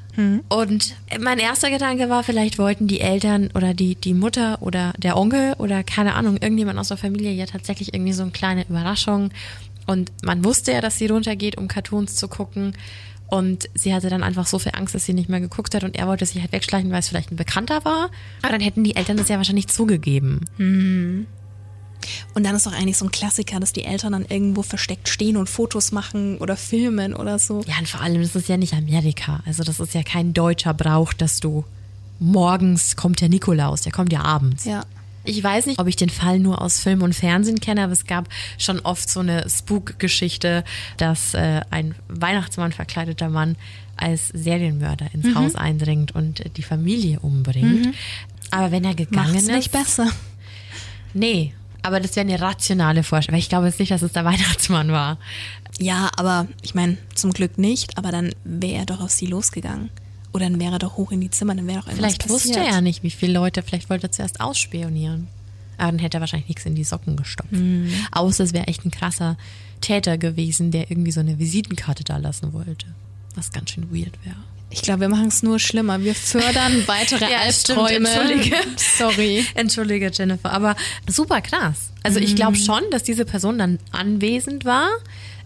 [0.50, 5.16] Und mein erster Gedanke war, vielleicht wollten die Eltern oder die, die Mutter oder der
[5.16, 9.32] Onkel oder keine Ahnung, irgendjemand aus der Familie ja tatsächlich irgendwie so eine kleine Überraschung.
[9.88, 12.74] Und man wusste ja, dass sie runtergeht, um Cartoons zu gucken.
[13.30, 15.96] Und sie hatte dann einfach so viel Angst, dass sie nicht mehr geguckt hat und
[15.96, 18.10] er wollte sich halt wegschleichen, weil es vielleicht ein Bekannter war.
[18.42, 20.46] Aber dann hätten die Eltern das ja wahrscheinlich zugegeben.
[20.58, 25.38] Und dann ist doch eigentlich so ein Klassiker, dass die Eltern dann irgendwo versteckt stehen
[25.38, 27.62] und Fotos machen oder filmen oder so.
[27.68, 29.42] Ja, und vor allem, das ist ja nicht Amerika.
[29.46, 31.66] Also das ist ja kein deutscher Brauch, dass du
[32.20, 34.66] morgens kommt der Nikolaus, der kommt ja abends.
[34.66, 34.84] Ja.
[35.30, 38.06] Ich weiß nicht, ob ich den Fall nur aus Film und Fernsehen kenne, aber es
[38.06, 38.28] gab
[38.58, 40.64] schon oft so eine Spook-Geschichte,
[40.98, 43.56] dass äh, ein Weihnachtsmann verkleideter Mann
[43.96, 47.94] als Serienmörder ins Haus eindringt und die Familie umbringt.
[48.50, 50.08] Aber wenn er gegangen Macht's ist, nicht besser.
[51.14, 51.54] nee.
[51.82, 53.36] Aber das wäre eine rationale Vorstellung.
[53.36, 55.18] Weil ich glaube jetzt nicht, dass es der Weihnachtsmann war.
[55.80, 59.90] Ja, aber ich meine, zum Glück nicht, aber dann wäre er doch auf sie losgegangen.
[60.34, 62.58] Oder dann wäre er doch hoch in die Zimmer, dann wäre doch irgendwas Vielleicht passiert.
[62.58, 65.28] wusste er nicht, wie viele Leute, vielleicht wollte er zuerst ausspionieren.
[65.78, 67.52] Aber dann hätte er wahrscheinlich nichts in die Socken gestopft.
[67.52, 67.92] Mhm.
[68.12, 69.38] Außer es wäre echt ein krasser
[69.82, 72.86] Täter gewesen, der irgendwie so eine Visitenkarte da lassen wollte.
[73.36, 74.36] Was ganz schön weird wäre.
[74.72, 76.04] Ich glaube, wir machen es nur schlimmer.
[76.04, 78.08] Wir fördern weitere Ja, Albträume.
[78.10, 78.56] entschuldige.
[78.98, 79.46] Sorry.
[79.56, 80.76] Entschuldige, Jennifer, aber
[81.08, 81.90] super krass.
[82.04, 82.36] Also ich Mhm.
[82.36, 84.90] glaube schon, dass diese Person dann anwesend war.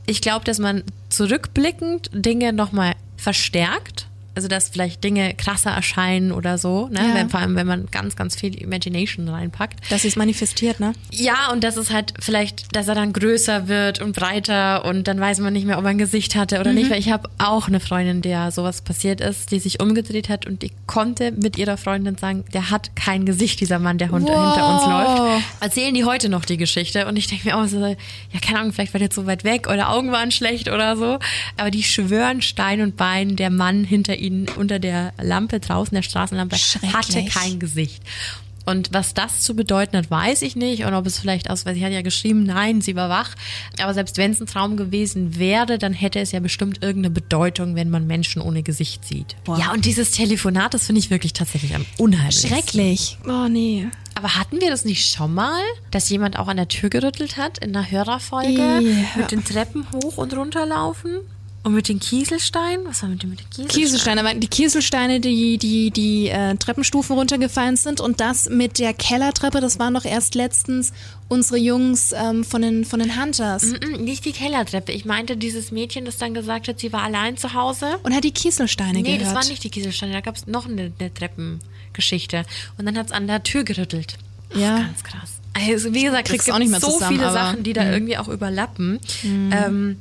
[0.08, 4.08] Ich glaube, dass man zurückblickend Dinge nochmal verstärkt.
[4.36, 7.00] Also dass vielleicht Dinge krasser erscheinen oder so, ne?
[7.08, 7.14] Ja.
[7.16, 9.92] Wenn, vor allem wenn man ganz, ganz viel Imagination reinpackt.
[9.92, 10.94] Dass sie es manifestiert, ne?
[11.12, 15.20] Ja, und das ist halt vielleicht, dass er dann größer wird und breiter und dann
[15.20, 16.90] weiß man nicht mehr, ob er ein Gesicht hatte oder nicht.
[16.90, 20.62] Weil ich habe auch eine Freundin, der sowas passiert ist, die sich umgedreht hat und
[20.64, 24.54] die konnte mit ihrer Freundin sagen, der hat kein Gesicht, dieser Mann, der Hund Wow.
[24.56, 24.86] hinter uns
[25.30, 25.44] läuft.
[25.60, 27.96] Erzählen die heute noch die Geschichte und ich denke mir auch so, ja,
[28.42, 31.20] keine Ahnung, vielleicht war der jetzt so weit weg oder Augen waren schlecht oder so.
[31.58, 36.02] Aber die schwören Stein und Bein, der Mann hinter ihnen unter der Lampe draußen, der
[36.02, 38.02] Straßenlampe, hatte kein Gesicht.
[38.66, 40.86] Und was das zu bedeuten hat, weiß ich nicht.
[40.86, 43.36] Und ob es vielleicht aus, weil sie hat ja geschrieben, nein, sie war wach.
[43.82, 47.76] Aber selbst wenn es ein Traum gewesen wäre, dann hätte es ja bestimmt irgendeine Bedeutung,
[47.76, 49.36] wenn man Menschen ohne Gesicht sieht.
[49.46, 49.60] Wow.
[49.60, 52.50] Ja, und dieses Telefonat, das finde ich wirklich tatsächlich am unheimlichsten.
[52.50, 53.18] Schrecklich.
[53.28, 53.88] Oh nee.
[54.16, 55.62] Aber hatten wir das nicht schon mal,
[55.92, 58.54] dass jemand auch an der Tür gerüttelt hat in einer Hörerfolge?
[58.54, 58.80] Ja.
[59.18, 61.20] Mit den Treppen hoch und runter laufen?
[61.66, 62.86] Und mit den Kieselsteinen?
[62.86, 63.70] Was war mit dem mit den Kieselsteinen?
[63.70, 69.62] Kieselsteine, die Kieselsteine, die die die äh, Treppenstufen runtergefallen sind und das mit der Kellertreppe,
[69.62, 70.92] das waren doch erst letztens
[71.30, 74.92] unsere Jungs ähm, von den von den Hunters Mm, Nicht die Kellertreppe.
[74.92, 77.98] Ich meinte dieses Mädchen, das dann gesagt hat, sie war allein zu Hause.
[78.04, 79.22] und hat die Kieselsteine Nee, gehört.
[79.22, 80.12] das waren nicht die Kieselsteine.
[80.12, 82.44] Da gab es noch eine, eine Treppengeschichte.
[82.78, 84.18] Und dann hat es an der Tür gerüttelt.
[84.54, 84.78] Ach, Ja.
[84.80, 85.30] Ganz krass.
[85.54, 87.34] Also wie gesagt, Krieg's es gibt auch nicht mehr so zusammen, viele Mhm.
[87.34, 89.00] Sachen, die da irgendwie auch überlappen.
[89.24, 89.98] Ähm,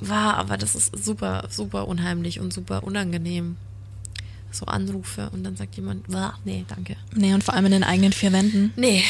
[0.00, 3.56] war, aber das ist super, super unheimlich und super unangenehm.
[4.50, 6.96] So Anrufe und dann sagt jemand, "Wah, nee, danke.
[7.14, 8.72] Nee, und vor allem in den eigenen vier Wänden.
[8.76, 9.04] Nee.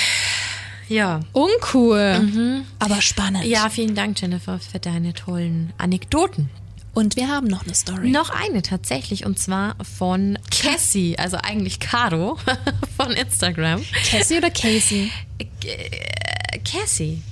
[0.89, 1.21] Ja.
[1.33, 3.45] Uncool, aber spannend.
[3.45, 3.51] Mhm.
[3.51, 6.49] Ja, vielen Dank, Jennifer, für deine tollen Anekdoten.
[6.95, 8.11] Und wir haben noch eine Story.
[8.11, 12.39] Noch eine tatsächlich und zwar von Cassie, also eigentlich Caro
[12.97, 13.83] von Instagram.
[14.11, 15.13] Cassie oder Casey?
[15.39, 17.23] Äh, Cassie.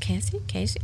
[0.00, 0.38] Cassie?
[0.46, 0.80] Casey?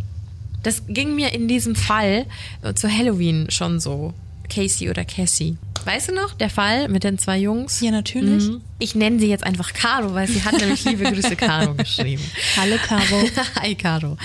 [0.65, 2.27] Das ging mir in diesem Fall
[2.63, 4.13] äh, zu Halloween schon so.
[4.49, 5.57] Casey oder Cassie.
[5.85, 7.81] Weißt du noch, der Fall mit den zwei Jungs?
[7.81, 8.49] Ja, natürlich.
[8.49, 8.63] Mhm.
[8.85, 12.23] Ich nenne sie jetzt einfach Caro, weil sie hat nämlich liebe Grüße Caro geschrieben.
[12.55, 13.27] Hallo Caro.
[13.63, 14.19] Hi, Caro.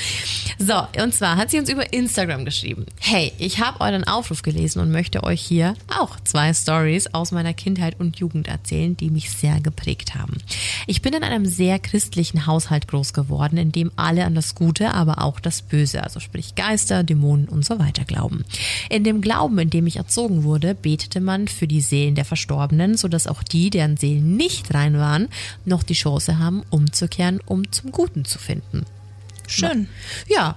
[0.57, 2.86] So, und zwar hat sie uns über Instagram geschrieben.
[2.99, 7.53] Hey, ich habe euren Aufruf gelesen und möchte euch hier auch zwei Stories aus meiner
[7.53, 10.36] Kindheit und Jugend erzählen, die mich sehr geprägt haben.
[10.88, 14.93] Ich bin in einem sehr christlichen Haushalt groß geworden, in dem alle an das Gute,
[14.93, 18.43] aber auch das Böse, also sprich Geister, Dämonen und so weiter glauben.
[18.89, 22.97] In dem Glauben, in dem ich erzogen wurde, betete man für die Seelen der Verstorbenen,
[22.97, 25.30] sodass auch die, deren Seelen nicht rein waren,
[25.66, 28.86] noch die Chance haben, umzukehren, um zum Guten zu finden.
[29.47, 29.88] Schön.
[30.28, 30.56] Ja.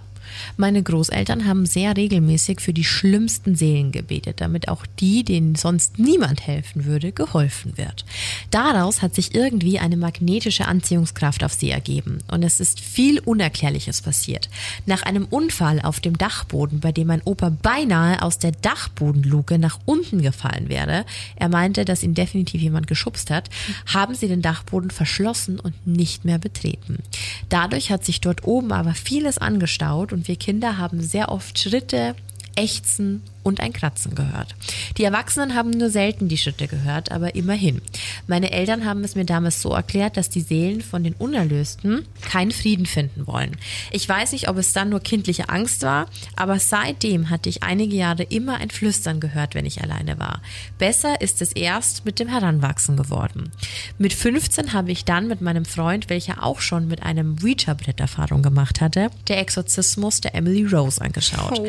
[0.56, 5.98] Meine Großeltern haben sehr regelmäßig für die schlimmsten Seelen gebetet, damit auch die, denen sonst
[5.98, 8.04] niemand helfen würde, geholfen wird.
[8.50, 14.02] Daraus hat sich irgendwie eine magnetische Anziehungskraft auf sie ergeben und es ist viel Unerklärliches
[14.02, 14.48] passiert.
[14.86, 19.78] Nach einem Unfall auf dem Dachboden, bei dem mein Opa beinahe aus der Dachbodenluke nach
[19.84, 21.04] unten gefallen wäre,
[21.36, 23.50] er meinte, dass ihn definitiv jemand geschubst hat,
[23.86, 26.98] haben sie den Dachboden verschlossen und nicht mehr betreten.
[27.48, 32.14] Dadurch hat sich dort oben aber vieles angestaut und wir Kinder haben sehr oft Schritte,
[32.54, 34.54] Ächzen und ein Kratzen gehört.
[34.98, 37.82] Die Erwachsenen haben nur selten die Schritte gehört, aber immerhin.
[38.26, 42.52] Meine Eltern haben es mir damals so erklärt, dass die Seelen von den Unerlösten keinen
[42.52, 43.56] Frieden finden wollen.
[43.90, 47.96] Ich weiß nicht, ob es dann nur kindliche Angst war, aber seitdem hatte ich einige
[47.96, 50.40] Jahre immer ein Flüstern gehört, wenn ich alleine war.
[50.78, 53.50] Besser ist es erst mit dem Heranwachsen geworden.
[53.98, 58.42] Mit 15 habe ich dann mit meinem Freund, welcher auch schon mit einem Ouija-Brett Erfahrung
[58.42, 61.60] gemacht hatte, der Exorzismus der Emily Rose angeschaut.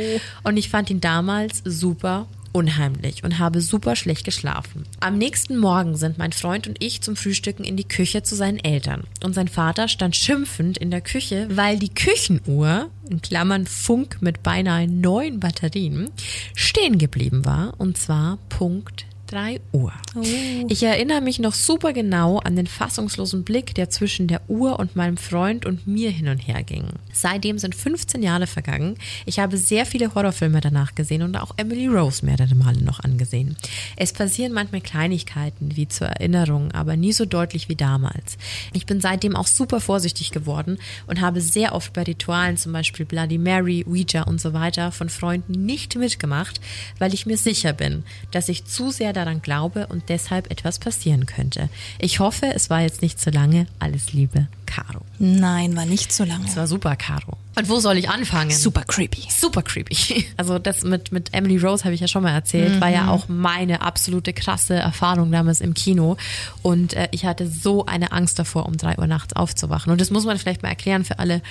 [0.43, 4.86] Und ich fand ihn damals super unheimlich und habe super schlecht geschlafen.
[4.99, 8.59] Am nächsten Morgen sind mein Freund und ich zum Frühstücken in die Küche zu seinen
[8.59, 9.03] Eltern.
[9.24, 14.43] Und sein Vater stand schimpfend in der Küche, weil die Küchenuhr, in Klammern Funk mit
[14.43, 16.09] beinahe neun Batterien,
[16.55, 17.74] stehen geblieben war.
[17.80, 19.91] Und zwar Punkt 3 Uhr.
[20.15, 20.23] Oh.
[20.67, 24.95] Ich erinnere mich noch super genau an den fassungslosen Blick, der zwischen der Uhr und
[24.95, 26.86] meinem Freund und mir hin und her ging.
[27.11, 28.95] Seitdem sind 15 Jahre vergangen.
[29.25, 33.57] Ich habe sehr viele Horrorfilme danach gesehen und auch Emily Rose mehrere Male noch angesehen.
[33.95, 38.38] Es passieren manchmal Kleinigkeiten wie zur Erinnerung, aber nie so deutlich wie damals.
[38.71, 40.77] Ich bin seitdem auch super vorsichtig geworden
[41.07, 45.09] und habe sehr oft bei Ritualen, zum Beispiel Bloody Mary, Ouija und so weiter, von
[45.09, 46.61] Freunden nicht mitgemacht,
[46.99, 51.26] weil ich mir sicher bin, dass ich zu sehr daran glaube und deshalb etwas passieren
[51.26, 51.69] könnte.
[51.99, 53.67] Ich hoffe, es war jetzt nicht zu lange.
[53.80, 55.01] Alles Liebe, Caro.
[55.19, 56.45] Nein, war nicht so lange.
[56.45, 57.38] Es war super, Caro.
[57.55, 58.51] Und wo soll ich anfangen?
[58.51, 59.24] Super creepy.
[59.30, 60.26] Super creepy.
[60.38, 63.28] Also das mit, mit Emily Rose habe ich ja schon mal erzählt, war ja auch
[63.28, 66.17] meine absolute krasse Erfahrung damals im Kino.
[66.61, 69.91] Und äh, ich hatte so eine Angst davor, um drei Uhr nachts aufzuwachen.
[69.91, 71.41] Und das muss man vielleicht mal erklären für alle,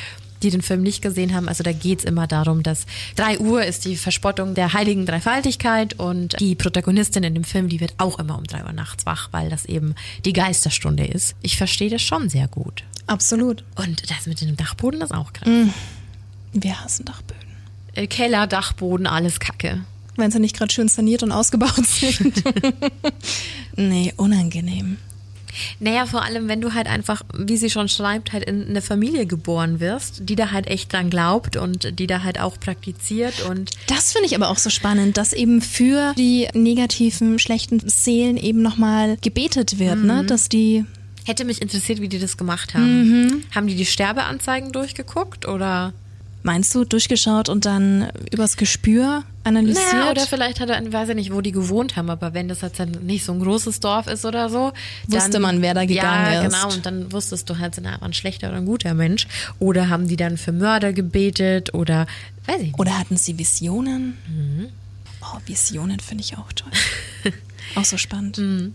[0.42, 1.48] die den Film nicht gesehen haben.
[1.48, 2.86] Also da geht's immer darum, dass
[3.16, 7.80] drei Uhr ist die Verspottung der heiligen Dreifaltigkeit und die Protagonistin in dem Film, die
[7.80, 11.34] wird auch immer um drei Uhr nachts wach, weil das eben die Geisterstunde ist.
[11.42, 12.84] Ich verstehe das schon sehr gut.
[13.06, 13.64] Absolut.
[13.76, 15.48] Und das mit dem Dachboden ist auch krass.
[16.52, 17.42] Wir hassen Dachböden.
[17.94, 19.84] Äh, Keller, Dachboden, alles Kacke.
[20.16, 22.42] Wenn sie nicht gerade schön saniert und ausgebaut sind.
[23.76, 24.98] nee, unangenehm.
[25.80, 29.26] Naja, vor allem, wenn du halt einfach, wie sie schon schreibt, halt in eine Familie
[29.26, 33.70] geboren wirst, die da halt echt dran glaubt und die da halt auch praktiziert und
[33.86, 38.62] Das finde ich aber auch so spannend, dass eben für die negativen, schlechten Seelen eben
[38.62, 40.24] nochmal gebetet wird, ne?
[40.24, 40.84] Dass die.
[41.24, 43.44] hätte mich interessiert, wie die das gemacht haben.
[43.54, 45.92] Haben die die Sterbeanzeigen durchgeguckt oder?
[46.44, 49.92] Meinst du, durchgeschaut und dann übers Gespür analysiert?
[49.92, 52.62] Naja, oder vielleicht hat er, weiß ich nicht, wo die gewohnt haben, aber wenn das
[52.62, 54.72] jetzt dann nicht so ein großes Dorf ist oder so,
[55.06, 56.52] Wusste dann, man, wer da gegangen ja, ist.
[56.52, 59.28] genau, und dann wusstest du halt, sind er ein schlechter oder ein guter Mensch.
[59.60, 62.06] Oder haben die dann für Mörder gebetet oder,
[62.46, 62.78] weiß ich nicht.
[62.78, 64.18] Oder hatten sie Visionen?
[64.26, 64.68] Mhm.
[65.20, 66.72] Oh, Visionen finde ich auch toll.
[67.76, 68.38] auch so spannend.
[68.38, 68.74] Mhm.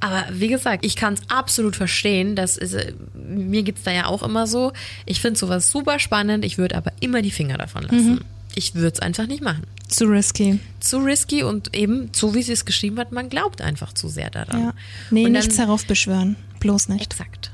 [0.00, 2.36] Aber wie gesagt, ich kann es absolut verstehen.
[2.36, 4.72] Das ist, äh, mir geht's da ja auch immer so.
[5.06, 6.44] Ich finde sowas super spannend.
[6.44, 8.24] Ich würde aber immer die Finger davon lassen.
[8.54, 9.62] Ich würde es einfach nicht machen.
[9.88, 10.58] Zu risky.
[10.80, 14.30] Zu risky und eben, so wie sie es geschrieben hat, man glaubt einfach zu sehr
[14.30, 14.60] daran.
[14.60, 14.74] Ja.
[15.10, 16.36] Nee, und nichts dann, heraufbeschwören.
[16.60, 17.02] Bloß nicht.
[17.02, 17.50] Exakt.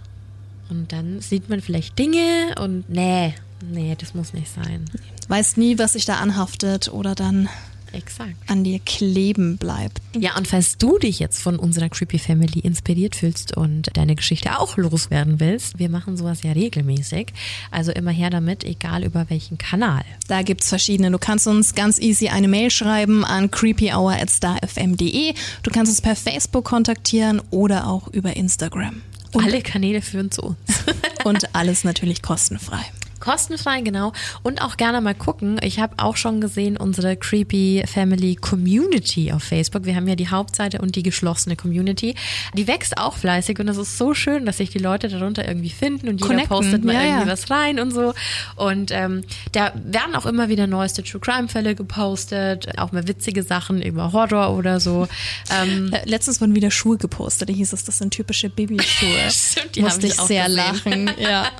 [0.68, 3.34] Und dann sieht man vielleicht Dinge und nee,
[3.70, 4.84] nee, das muss nicht sein.
[5.28, 7.48] Weißt nie, was sich da anhaftet oder dann
[7.92, 8.34] Exakt.
[8.46, 10.00] an dir kleben bleibt.
[10.16, 14.58] Ja, und falls du dich jetzt von unserer Creepy Family inspiriert fühlst und deine Geschichte
[14.58, 17.32] auch loswerden willst, wir machen sowas ja regelmäßig.
[17.70, 20.04] Also immer her damit, egal über welchen Kanal.
[20.28, 21.10] Da gibt's verschiedene.
[21.10, 25.34] Du kannst uns ganz easy eine Mail schreiben an creepyhour@starfm.de.
[25.62, 29.02] Du kannst uns per Facebook kontaktieren oder auch über Instagram.
[29.32, 30.56] Und, Alle Kanäle führen zu uns.
[31.24, 32.84] und alles natürlich kostenfrei.
[33.28, 34.12] Kostenfrei, genau.
[34.42, 35.58] Und auch gerne mal gucken.
[35.62, 39.84] Ich habe auch schon gesehen, unsere Creepy Family Community auf Facebook.
[39.84, 42.14] Wir haben ja die Hauptseite und die geschlossene Community.
[42.54, 45.68] Die wächst auch fleißig und es ist so schön, dass sich die Leute darunter irgendwie
[45.68, 47.32] finden und jeder Connecten, postet mal ja, irgendwie ja.
[47.32, 48.14] was rein und so.
[48.56, 49.22] Und ähm,
[49.52, 54.12] da werden auch immer wieder neueste True Crime Fälle gepostet, auch mal witzige Sachen über
[54.12, 55.06] Horror oder so.
[55.50, 57.48] Ähm, Äh, Letztens wurden wieder Schuhe gepostet.
[57.48, 59.08] Da hieß es, das sind typische Babyschuhe.
[59.30, 61.06] Stimmt, die Musste ich ich auch sehr gesehen.
[61.06, 61.10] lachen.
[61.18, 61.48] Ja.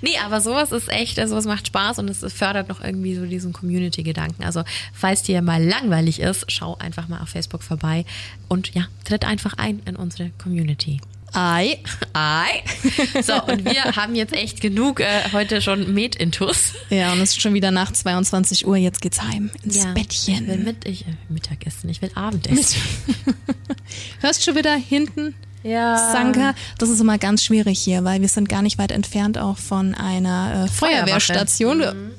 [0.00, 3.24] Nee, aber sowas ist echt, also sowas macht Spaß und es fördert noch irgendwie so
[3.24, 4.44] diesen Community-Gedanken.
[4.44, 8.04] Also, falls dir mal langweilig ist, schau einfach mal auf Facebook vorbei
[8.48, 11.00] und ja, tritt einfach ein in unsere Community.
[11.34, 11.78] Ei.
[12.14, 12.62] Ei.
[13.22, 16.72] So, und wir haben jetzt echt genug äh, heute schon Med-Intus.
[16.88, 18.76] Ja, und es ist schon wieder nach 22 Uhr.
[18.76, 20.34] Jetzt geht's heim ins Bettchen.
[20.34, 22.80] Ich will mit, ich, äh, Mittagessen, ich will Abendessen.
[24.20, 25.34] Hörst schon wieder hinten?
[25.62, 26.12] Ja.
[26.12, 29.58] Sanka, das ist immer ganz schwierig hier, weil wir sind gar nicht weit entfernt auch
[29.58, 31.78] von einer äh, Feuerwehrstation.
[31.78, 32.10] Mhm.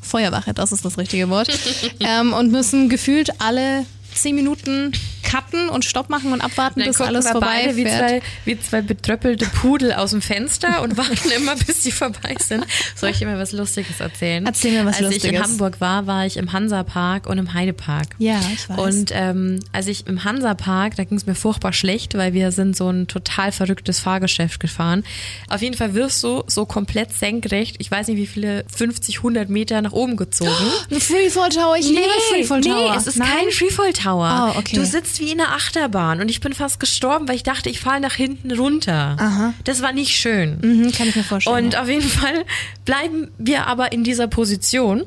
[0.00, 1.48] Feuerwache, das ist das richtige Wort.
[2.00, 3.84] ähm, und müssen gefühlt alle
[4.14, 4.92] zehn Minuten
[5.28, 9.46] cutten und Stopp machen und abwarten, bis alles vorbei beide wie zwei, wie zwei betröppelte
[9.46, 12.66] Pudel aus dem Fenster und warten immer, bis die vorbei sind.
[12.94, 14.46] Soll ich dir mal was Lustiges erzählen?
[14.46, 15.42] Erzähl mir was als ich in Lustiges.
[15.42, 18.08] Hamburg war, war ich im Hansapark und im Heidepark.
[18.18, 18.78] Ja, ich weiß.
[18.78, 22.76] Und ähm, als ich im Hansapark, da ging es mir furchtbar schlecht, weil wir sind
[22.76, 25.04] so ein total verrücktes Fahrgeschäft gefahren.
[25.48, 29.50] Auf jeden Fall wirst du so komplett senkrecht, ich weiß nicht wie viele, 50, 100
[29.50, 30.50] Meter nach oben gezogen.
[30.90, 32.00] Ein Freefall Tower, ich liebe
[32.30, 32.92] Freefall Tower.
[32.92, 33.28] Nee, es ist Nein?
[33.28, 34.54] kein Freefall Tower.
[34.54, 34.76] Oh, okay.
[34.76, 37.80] Du sitzt wie in einer Achterbahn und ich bin fast gestorben, weil ich dachte, ich
[37.80, 39.16] falle nach hinten runter.
[39.18, 39.54] Aha.
[39.64, 40.58] Das war nicht schön.
[40.60, 41.66] Mhm, kann ich mir vorstellen.
[41.66, 42.44] Und auf jeden Fall
[42.84, 45.04] bleiben wir aber in dieser Position.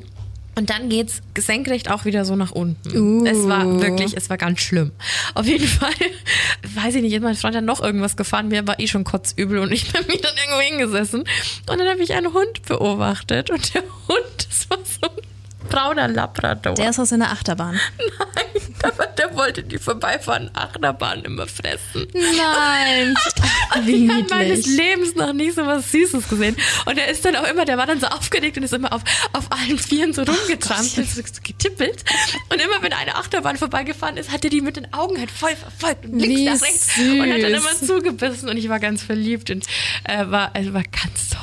[0.54, 2.94] Und dann geht's senkrecht auch wieder so nach unten.
[2.94, 3.24] Uh.
[3.26, 4.92] Es war wirklich, es war ganz schlimm.
[5.34, 5.90] Auf jeden Fall,
[6.74, 9.58] weiß ich nicht, ist mein Freund dann noch irgendwas gefahren, mir war eh schon kotzübel
[9.58, 11.20] und ich bin wieder irgendwo hingesessen.
[11.20, 15.31] Und dann habe ich einen Hund beobachtet und der Hund, das war so ein
[15.68, 16.74] brauner Labrador.
[16.74, 17.74] Der ist aus einer Achterbahn.
[17.98, 22.06] Nein, der, der wollte die vorbeifahrenden Achterbahn immer fressen.
[22.12, 23.14] Nein.
[23.84, 24.66] Wie Ich habe meines.
[24.66, 26.56] Lebens noch nie so was Süßes gesehen.
[26.84, 29.02] Und er ist dann auch immer, der war dann so aufgeregt und ist immer auf,
[29.32, 32.04] auf allen Vieren so rumgetrampelt, so, getippelt.
[32.50, 35.56] Und immer wenn eine Achterbahn vorbeigefahren ist, hat er die mit den Augen halt voll
[35.56, 37.86] verfolgt und links Wie nach rechts und hat dann immer süß.
[37.86, 39.64] zugebissen und ich war ganz verliebt und
[40.04, 41.38] äh, war, also war ganz toll.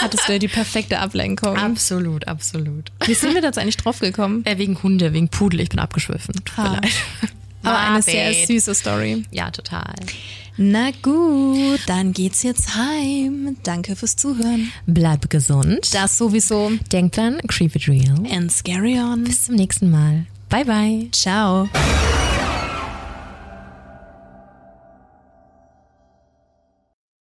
[0.00, 1.56] Hattest du ja die perfekte Ablenkung.
[1.56, 2.90] Absolut, absolut.
[3.06, 4.44] Wie sind wir da jetzt eigentlich drauf gekommen?
[4.46, 6.34] Äh, wegen Hunde, wegen Pudel, ich bin abgeschwiffen.
[6.44, 6.74] Tut mir Ah.
[6.74, 6.92] leid.
[7.64, 9.24] Aber eine sehr süße Story.
[9.30, 9.94] Ja, total.
[10.56, 13.56] Na gut, dann geht's jetzt heim.
[13.62, 14.72] Danke fürs Zuhören.
[14.86, 15.92] Bleib gesund.
[15.94, 16.72] Das sowieso.
[16.92, 18.14] Denk dran, keep it real.
[18.32, 19.24] And scary on.
[19.24, 20.26] Bis zum nächsten Mal.
[20.48, 21.08] Bye, bye.
[21.12, 21.68] Ciao.